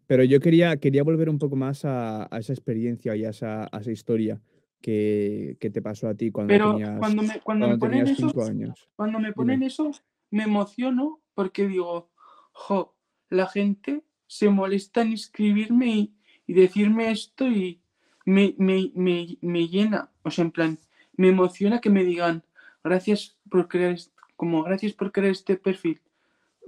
[0.07, 3.79] Pero yo quería, quería volver un poco más a, esa experiencia y a esa, a
[3.79, 4.41] esa historia,
[4.81, 7.99] que, que te pasó a ti cuando Pero tenías, cuando me, cuando me cuando ponen
[7.99, 8.89] tenías eso, cinco años.
[8.95, 9.35] cuando me Dime.
[9.35, 9.91] ponen eso,
[10.31, 12.09] me emociono porque digo,
[12.51, 12.93] jo,
[13.29, 16.13] la gente se molesta en escribirme y,
[16.47, 17.79] y decirme esto y
[18.25, 20.11] me, me, me, me llena.
[20.23, 20.77] O sea, en plan,
[21.15, 22.43] me emociona que me digan,
[22.83, 23.95] gracias por crear,
[24.35, 26.01] como gracias por crear este perfil.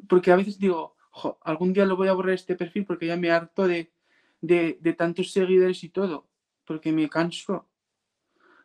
[0.07, 3.17] Porque a veces digo, jo, algún día lo voy a borrar este perfil porque ya
[3.17, 3.91] me harto de,
[4.39, 6.29] de, de tantos seguidores y todo.
[6.63, 7.67] Porque me canso.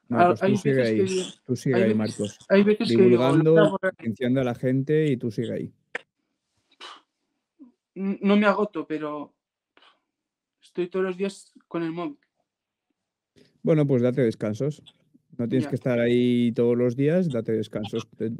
[0.08, 2.38] No, pues hay tú sigue que ahí, digo- tú sigue hay ahí, veces- Marcos.
[2.48, 3.96] Hay veces que digo, a Divulgando, borrar.
[3.96, 5.72] concienciando a la gente y tú sigue ahí.
[7.96, 9.34] No me agoto, pero
[10.62, 12.18] estoy todos los días con el móvil.
[13.62, 14.82] Bueno, pues date descansos.
[15.38, 15.70] No tienes Ya.
[15.70, 18.06] que estar ahí todos los días, date descansos.
[18.20, 18.30] Eh,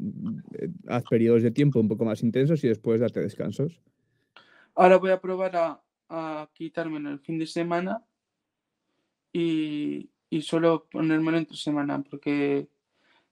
[0.87, 3.81] Haz periodos de tiempo un poco más intensos y después date descansos.
[4.75, 8.03] Ahora voy a probar a, a quitármelo el fin de semana
[9.33, 12.67] y, y solo ponérmelo entre semana, porque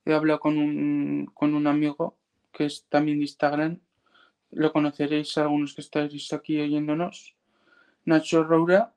[0.05, 2.17] he hablado con un, con un amigo
[2.51, 3.79] que es también de Instagram.
[4.51, 7.36] Lo conoceréis algunos que estáis aquí oyéndonos.
[8.05, 8.93] Nacho Roura.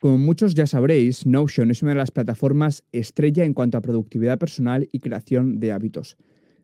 [0.00, 4.38] Como muchos ya sabréis, Notion es una de las plataformas estrella en cuanto a productividad
[4.38, 6.16] personal y creación de hábitos.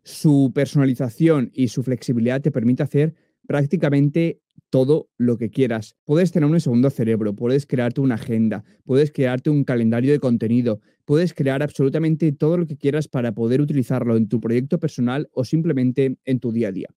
[0.02, 3.14] Su personalización y su flexibilidad te permite hacer
[3.46, 5.96] prácticamente todo lo que quieras.
[6.04, 10.81] Puedes tener un segundo cerebro, puedes crearte una agenda, puedes crearte un calendario de contenido,
[11.04, 15.44] puedes crear absolutamente todo lo que quieras para poder utilizarlo en tu proyecto personal o
[15.44, 16.88] simplemente en tu día a día.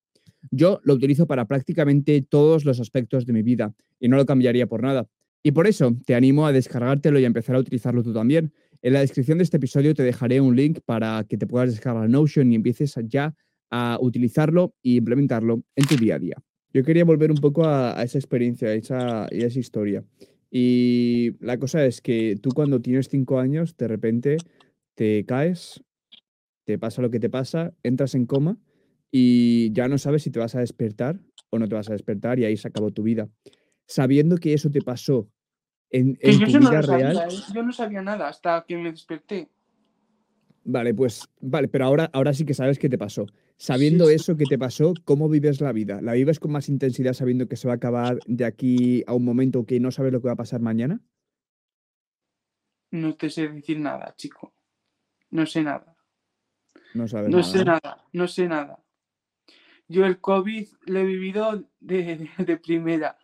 [0.49, 4.67] Yo lo utilizo para prácticamente todos los aspectos de mi vida y no lo cambiaría
[4.67, 5.07] por nada.
[5.43, 8.53] Y por eso te animo a descargártelo y a empezar a utilizarlo tú también.
[8.81, 12.09] En la descripción de este episodio te dejaré un link para que te puedas descargar
[12.09, 13.35] Notion y empieces ya
[13.69, 16.35] a utilizarlo y implementarlo en tu día a día.
[16.73, 20.03] Yo quería volver un poco a, esa experiencia, a a esa historia.
[20.49, 24.37] Y la cosa es que tú cuando tienes cinco años, de repente
[24.95, 25.81] te caes,
[26.65, 28.57] te pasa lo que te pasa, entras en coma
[29.11, 31.19] y ya no sabes si te vas a despertar
[31.49, 33.29] o no te vas a despertar y ahí se acabó tu vida.
[33.85, 35.29] Sabiendo que eso te pasó
[35.89, 37.35] en, en yo tu no lo sabía, real, ¿eh?
[37.53, 39.49] yo no sabía nada hasta que me desperté.
[40.63, 43.25] vale, pues vale, pero ahora, ahora sí que sabes qué te pasó.
[43.57, 44.13] Sabiendo sí.
[44.15, 46.01] eso que te pasó, ¿cómo vives la vida?
[46.01, 49.25] ¿La vives con más intensidad sabiendo que se va a acabar de aquí a un
[49.25, 51.01] momento que no sabes lo que va a pasar mañana?
[52.91, 54.53] No te sé decir nada, chico.
[55.31, 55.95] No sé nada.
[56.93, 57.51] No sabes No nada.
[57.51, 58.79] sé nada, no sé nada.
[59.91, 63.17] Yo el COVID lo he vivido de, de primera.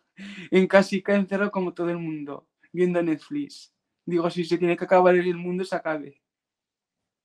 [0.50, 3.72] En casica encerrado como todo el mundo, viendo Netflix.
[4.04, 6.20] Digo, si se tiene que acabar el mundo, se acabe.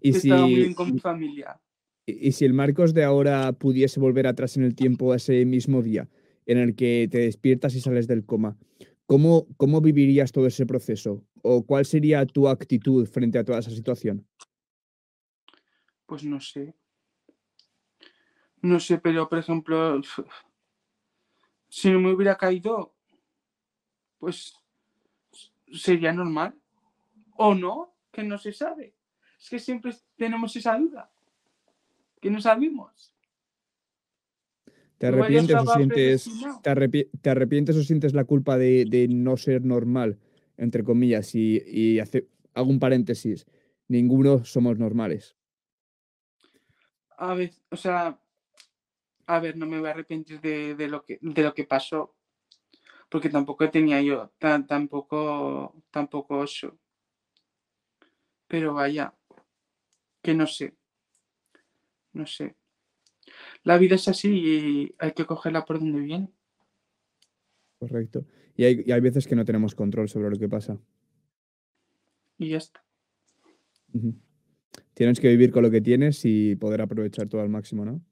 [0.00, 1.60] Y He estado muy bien si, con mi familia.
[2.06, 5.44] y y si el Marcos de ahora pudiese volver atrás en el tiempo a ese
[5.44, 6.08] mismo día
[6.46, 8.58] en el que te despiertas y sales del coma,
[9.06, 11.24] ¿cómo, cómo vivirías todo ese proceso?
[11.42, 14.26] ¿O cuál sería tu actitud frente a toda esa situación?
[16.06, 16.74] Pues no sé.
[18.62, 20.00] No sé, pero por ejemplo,
[21.68, 22.94] si no me hubiera caído,
[24.18, 24.54] pues
[25.72, 26.54] sería normal.
[27.36, 27.94] ¿O no?
[28.12, 28.94] Que no se sabe.
[29.40, 31.10] Es que siempre tenemos esa duda.
[32.20, 33.12] Que no sabemos.
[34.98, 36.24] ¿Te arrepientes o sientes,
[36.62, 40.20] te, arrepi- te arrepientes o sientes la culpa de, de no ser normal,
[40.56, 41.34] entre comillas?
[41.34, 43.44] Y, y hace- hago un paréntesis,
[43.88, 45.34] ninguno somos normales.
[47.16, 48.20] A ver, o sea,
[49.32, 52.14] a ver, no me voy a arrepentir de, de lo que de lo que pasó.
[53.08, 56.78] Porque tampoco tenía yo, tan, tampoco, tampoco eso.
[58.46, 59.14] Pero vaya,
[60.22, 60.74] que no sé.
[62.12, 62.56] No sé.
[63.62, 66.28] La vida es así y hay que cogerla por donde viene.
[67.78, 68.26] Correcto.
[68.54, 70.78] Y hay, y hay veces que no tenemos control sobre lo que pasa.
[72.38, 72.84] Y ya está.
[74.94, 78.02] Tienes que vivir con lo que tienes y poder aprovechar todo al máximo, ¿no?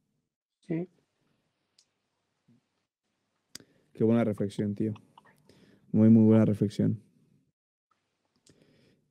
[0.66, 0.88] Sí.
[4.00, 4.94] Qué buena reflexión, tío.
[5.92, 7.02] Muy, muy buena reflexión.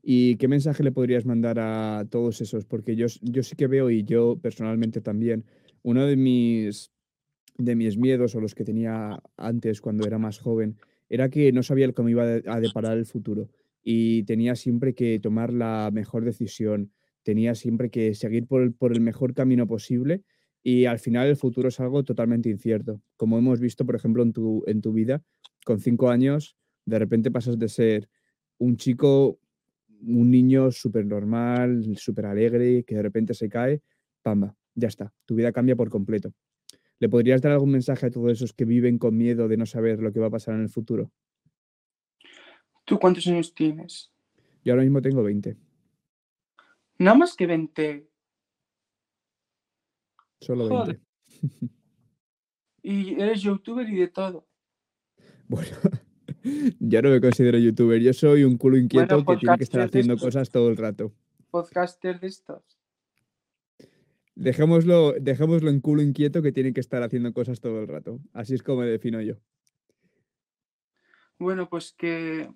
[0.01, 2.65] ¿Y qué mensaje le podrías mandar a todos esos?
[2.65, 5.45] Porque yo, yo sí que veo, y yo personalmente también,
[5.83, 6.91] uno de mis,
[7.59, 11.61] de mis miedos o los que tenía antes cuando era más joven, era que no
[11.61, 13.51] sabía cómo iba a deparar el futuro
[13.83, 16.91] y tenía siempre que tomar la mejor decisión,
[17.21, 20.23] tenía siempre que seguir por el, por el mejor camino posible
[20.69, 23.01] y al final el futuro es algo totalmente incierto.
[23.17, 25.23] Como hemos visto, por ejemplo, en tu, en tu vida,
[25.65, 26.55] con cinco años,
[26.85, 28.07] de repente pasas de ser
[28.59, 29.39] un chico,
[30.01, 33.81] un niño súper normal, súper alegre, que de repente se cae,
[34.21, 36.33] pamba, ya está, tu vida cambia por completo.
[36.99, 39.99] ¿Le podrías dar algún mensaje a todos esos que viven con miedo de no saber
[39.99, 41.11] lo que va a pasar en el futuro?
[42.85, 44.11] ¿Tú cuántos años tienes?
[44.63, 45.57] Yo ahora mismo tengo 20.
[46.99, 48.08] Nada más que 20.
[50.39, 50.99] Solo Joder.
[51.41, 51.79] 20.
[52.81, 54.47] Y eres youtuber y de todo.
[55.49, 55.75] Bueno,
[56.79, 57.99] yo no me considero youtuber.
[57.99, 61.11] Yo soy un culo inquieto Bueno, que tiene que estar haciendo cosas todo el rato.
[61.49, 62.79] Podcaster de estos.
[64.35, 68.19] Dejémoslo, dejémoslo en culo inquieto que tiene que estar haciendo cosas todo el rato.
[68.31, 69.35] Así es como me defino yo.
[71.39, 72.49] Bueno, pues que.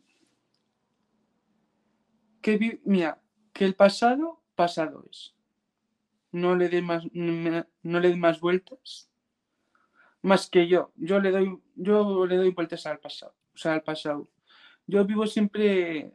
[2.42, 3.22] que mira,
[3.52, 5.36] que el pasado, pasado es.
[6.34, 9.10] No le dé más, no le dé más vueltas.
[10.22, 10.92] Más que yo.
[10.98, 13.36] Yo le doy, yo le doy vueltas al pasado.
[13.54, 14.30] O sea, al pasado.
[14.88, 16.14] Yo vivo siempre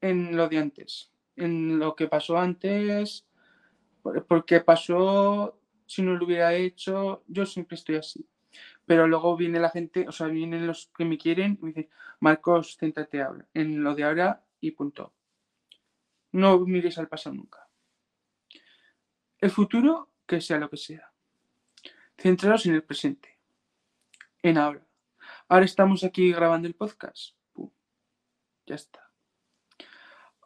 [0.00, 1.12] en lo de antes.
[1.36, 3.26] En lo que pasó antes.
[4.02, 5.58] por- Porque pasó.
[5.86, 7.22] Si no lo hubiera hecho.
[7.28, 8.26] Yo siempre estoy así.
[8.86, 11.90] Pero luego viene la gente, o sea, vienen los que me quieren y me dicen,
[12.20, 15.12] Marcos, céntrate ahora, en lo de ahora y punto.
[16.32, 17.65] No mires al pasado nunca.
[19.40, 21.12] El futuro, que sea lo que sea.
[22.16, 23.38] Centraros en el presente,
[24.42, 24.86] en ahora.
[25.48, 27.36] Ahora estamos aquí grabando el podcast.
[27.52, 27.70] Pum.
[28.66, 29.10] Ya está.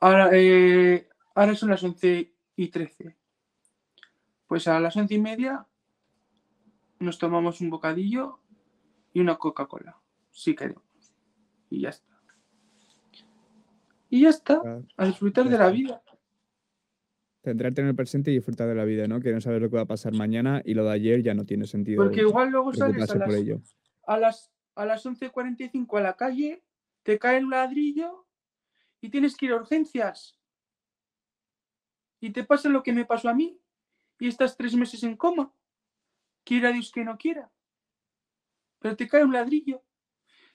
[0.01, 3.17] Ahora, eh, ahora son las 11 y 13.
[4.47, 5.67] Pues a las once y media
[6.99, 8.41] nos tomamos un bocadillo
[9.13, 9.99] y una Coca-Cola,
[10.33, 10.85] si queremos.
[11.71, 12.21] Y ya está.
[14.09, 14.61] Y ya está,
[14.97, 16.03] a disfrutar de la vida.
[17.43, 19.21] Centrarte en el presente y disfrutar de la vida, ¿no?
[19.21, 21.47] Que no sabes lo que va a pasar mañana y lo de ayer ya no
[21.47, 23.61] tiene sentido Porque igual luego sales a las, ello.
[24.07, 26.63] a las, a las 11.45 a la calle,
[27.03, 28.27] te cae un ladrillo
[29.01, 30.39] y tienes que ir a urgencias.
[32.21, 33.59] Y te pasa lo que me pasó a mí
[34.19, 35.55] y estás tres meses en coma.
[36.45, 37.51] Quiera Dios que no quiera.
[38.81, 39.83] Pero te cae un ladrillo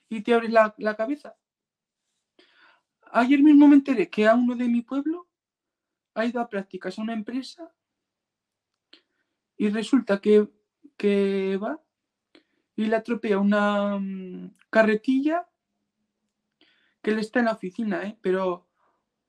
[0.08, 1.36] y te abres la, la cabeza.
[3.10, 5.28] Ayer mismo me enteré que a uno de mi pueblo
[6.16, 7.70] ha ido a prácticas a una empresa
[9.56, 10.48] y resulta que,
[10.96, 11.80] que va
[12.74, 15.48] y le atropella una mm, carretilla
[17.02, 18.18] que él está en la oficina, ¿eh?
[18.20, 18.66] pero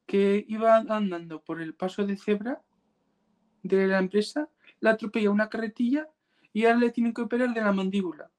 [0.05, 2.63] que iba andando por el paso de cebra
[3.63, 6.09] de la empresa, le atropella una carretilla
[6.53, 8.31] y ahora le tienen que operar de la mandíbula.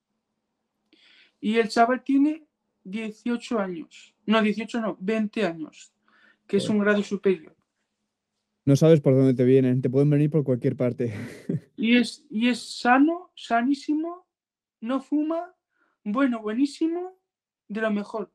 [1.40, 2.46] Y el chaval tiene
[2.84, 4.14] 18 años.
[4.26, 5.92] No, 18 no, 20 años,
[6.46, 7.57] que es un grado superior.
[8.68, 11.14] No sabes por dónde te vienen, te pueden venir por cualquier parte.
[11.74, 14.26] Y es, y es sano, sanísimo,
[14.82, 15.56] no fuma,
[16.04, 17.18] bueno, buenísimo,
[17.66, 18.30] de lo mejor.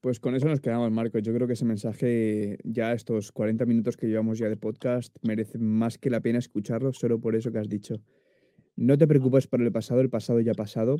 [0.00, 1.18] Pues con eso nos quedamos, Marco.
[1.18, 5.58] Yo creo que ese mensaje, ya estos 40 minutos que llevamos ya de podcast, merece
[5.58, 8.00] más que la pena escucharlo solo por eso que has dicho.
[8.76, 10.98] No te preocupes por el pasado, el pasado ya ha pasado.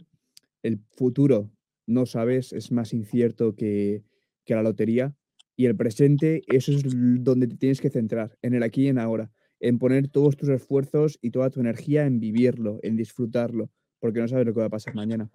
[0.65, 1.53] El futuro,
[1.87, 4.03] no sabes, es más incierto que,
[4.45, 5.15] que la lotería.
[5.59, 8.99] Y el presente, eso es donde te tienes que centrar, en el aquí y en
[9.01, 14.21] ahora, en poner todos tus esfuerzos y toda tu energía en vivirlo, en disfrutarlo, porque
[14.21, 15.29] no sabes lo que va a pasar mañana.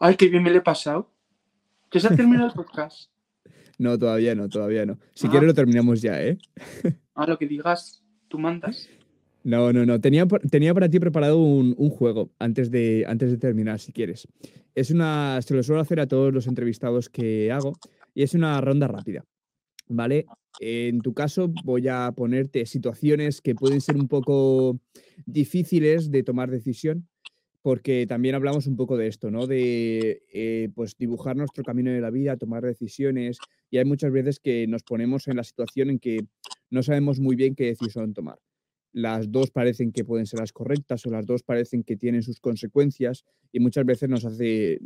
[0.00, 1.12] Ay, qué bien me lo he pasado.
[1.92, 3.08] Ya se ha terminado el podcast.
[3.78, 4.98] No, todavía no, todavía no.
[5.14, 5.30] Si Ah.
[5.30, 6.38] quieres lo terminamos ya, ¿eh?
[7.14, 8.88] A lo que digas, tú mandas.
[9.42, 10.00] No, no, no.
[10.00, 14.28] Tenía, tenía para ti preparado un, un juego antes de, antes de terminar, si quieres.
[14.76, 17.72] Es una, se lo suelo hacer a todos los entrevistados que hago
[18.14, 19.24] y es una ronda rápida,
[19.88, 20.26] ¿vale?
[20.60, 24.78] En tu caso voy a ponerte situaciones que pueden ser un poco
[25.26, 27.08] difíciles de tomar decisión,
[27.62, 29.46] porque también hablamos un poco de esto, ¿no?
[29.46, 33.38] De eh, pues dibujar nuestro camino de la vida, tomar decisiones
[33.70, 36.26] y hay muchas veces que nos ponemos en la situación en que
[36.70, 38.38] no sabemos muy bien qué decisión tomar
[38.92, 42.40] las dos parecen que pueden ser las correctas o las dos parecen que tienen sus
[42.40, 44.80] consecuencias y muchas veces nos hace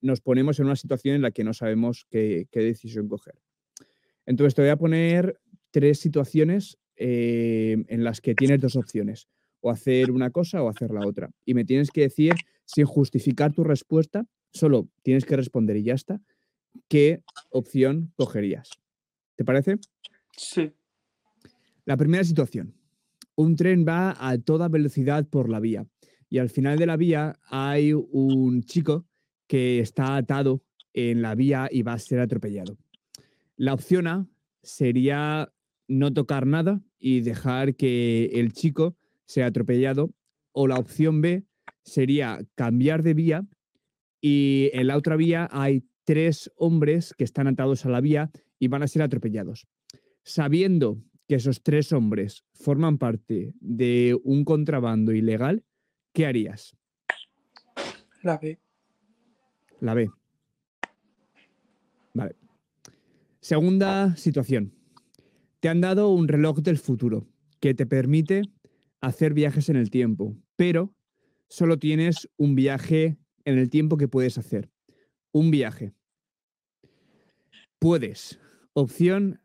[0.00, 3.36] nos ponemos en una situación en la que no sabemos qué, qué decisión coger.
[4.26, 5.40] Entonces te voy a poner
[5.70, 9.28] tres situaciones eh, en las que tienes dos opciones,
[9.60, 11.30] o hacer una cosa o hacer la otra.
[11.44, 12.34] Y me tienes que decir,
[12.64, 16.20] sin justificar tu respuesta, solo tienes que responder y ya está,
[16.88, 18.70] qué opción cogerías.
[19.36, 19.76] ¿Te parece?
[20.36, 20.72] Sí.
[21.84, 22.74] La primera situación.
[23.38, 25.86] Un tren va a toda velocidad por la vía
[26.28, 29.06] y al final de la vía hay un chico
[29.46, 32.76] que está atado en la vía y va a ser atropellado.
[33.54, 34.26] La opción A
[34.64, 35.52] sería
[35.86, 40.10] no tocar nada y dejar que el chico sea atropellado
[40.50, 41.44] o la opción B
[41.84, 43.46] sería cambiar de vía
[44.20, 48.66] y en la otra vía hay tres hombres que están atados a la vía y
[48.66, 49.68] van a ser atropellados.
[50.24, 50.98] Sabiendo
[51.28, 55.62] que esos tres hombres forman parte de un contrabando ilegal,
[56.14, 56.74] ¿qué harías?
[58.22, 58.58] La B.
[59.80, 60.10] La B.
[62.14, 62.34] Vale.
[63.40, 64.74] Segunda situación.
[65.60, 67.28] Te han dado un reloj del futuro
[67.60, 68.42] que te permite
[69.00, 70.94] hacer viajes en el tiempo, pero
[71.48, 74.70] solo tienes un viaje en el tiempo que puedes hacer.
[75.30, 75.92] Un viaje.
[77.78, 78.40] Puedes.
[78.72, 79.40] Opción.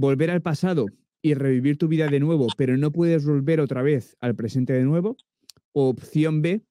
[0.00, 0.86] Volver al pasado
[1.22, 4.84] y revivir tu vida de nuevo, pero no puedes volver otra vez al presente de
[4.84, 5.16] nuevo.
[5.72, 6.62] O opción B.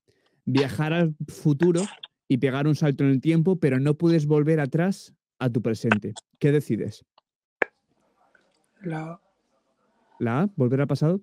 [0.45, 1.81] Viajar al futuro
[2.29, 6.13] y pegar un salto en el tiempo, pero no puedes volver atrás a tu presente.
[6.39, 7.03] ¿Qué decides?
[8.81, 9.19] La
[10.19, 10.49] ¿La A?
[10.55, 11.19] ¿Volver al pasado?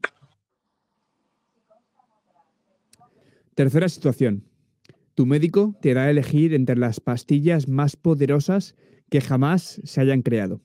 [3.55, 4.45] Tercera situación.
[5.15, 8.77] Tu médico te da a elegir entre las pastillas más poderosas
[9.09, 10.61] que jamás se hayan creado.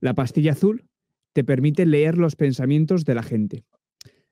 [0.00, 0.86] La pastilla azul
[1.34, 3.64] te permite leer los pensamientos de la gente.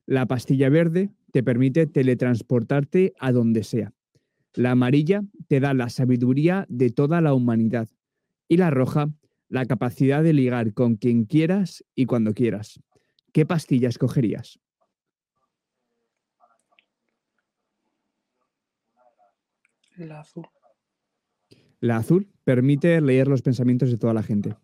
[0.06, 3.92] La pastilla verde te permite teletransportarte a donde sea.
[4.54, 7.88] La amarilla te da la sabiduría de toda la humanidad.
[8.48, 9.10] Y la roja,
[9.48, 12.80] la capacidad de ligar con quien quieras y cuando quieras.
[13.32, 14.58] ¿Qué pastilla escogerías?
[19.96, 20.46] La azul.
[21.80, 24.56] La azul permite leer los pensamientos de toda la gente.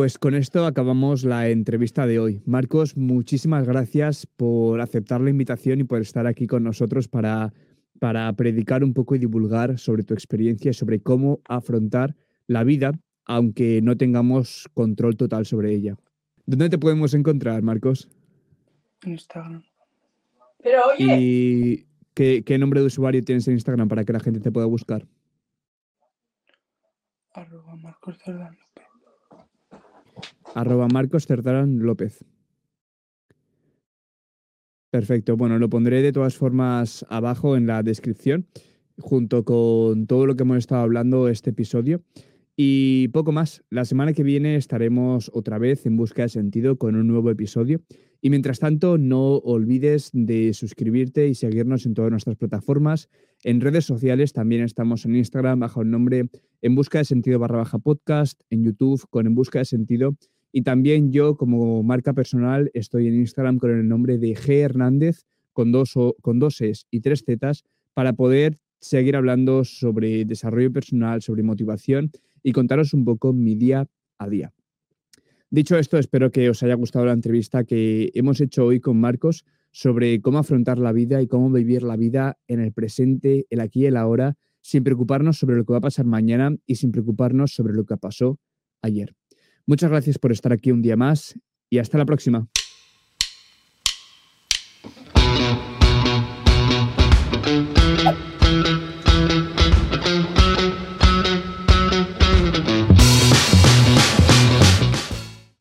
[0.00, 2.40] Pues con esto acabamos la entrevista de hoy.
[2.46, 7.52] Marcos, muchísimas gracias por aceptar la invitación y por estar aquí con nosotros para,
[7.98, 12.92] para predicar un poco y divulgar sobre tu experiencia, sobre cómo afrontar la vida,
[13.26, 15.96] aunque no tengamos control total sobre ella.
[16.46, 18.08] ¿Dónde te podemos encontrar, Marcos?
[19.04, 19.62] En Instagram.
[20.62, 24.40] Pero oye, ¿Y qué, qué nombre de usuario tienes en Instagram para que la gente
[24.40, 25.06] te pueda buscar?
[27.34, 28.89] Arroba Marcos Cerdán López.
[30.54, 32.24] Arroba Marcos Certarán López.
[34.90, 35.36] Perfecto.
[35.36, 38.46] Bueno, lo pondré de todas formas abajo en la descripción,
[38.98, 42.02] junto con todo lo que hemos estado hablando este episodio.
[42.56, 43.62] Y poco más.
[43.70, 47.80] La semana que viene estaremos otra vez en busca de sentido con un nuevo episodio.
[48.20, 53.08] Y mientras tanto, no olvides de suscribirte y seguirnos en todas nuestras plataformas.
[53.44, 56.28] En redes sociales también estamos en Instagram bajo el nombre
[56.60, 60.16] En Busca de Sentido barra baja podcast, en YouTube con En Busca de Sentido.
[60.52, 65.24] Y también yo, como marca personal, estoy en Instagram con el nombre de G Hernández
[65.52, 70.72] con dos, o- con dos Es y tres Zetas para poder seguir hablando sobre desarrollo
[70.72, 72.10] personal, sobre motivación
[72.42, 73.86] y contaros un poco mi día
[74.18, 74.52] a día.
[75.50, 79.44] Dicho esto, espero que os haya gustado la entrevista que hemos hecho hoy con Marcos
[79.72, 83.82] sobre cómo afrontar la vida y cómo vivir la vida en el presente, el aquí
[83.82, 87.52] y el ahora, sin preocuparnos sobre lo que va a pasar mañana y sin preocuparnos
[87.52, 88.38] sobre lo que pasó
[88.82, 89.14] ayer.
[89.70, 91.38] Muchas gracias por estar aquí un día más
[91.70, 92.48] y hasta la próxima.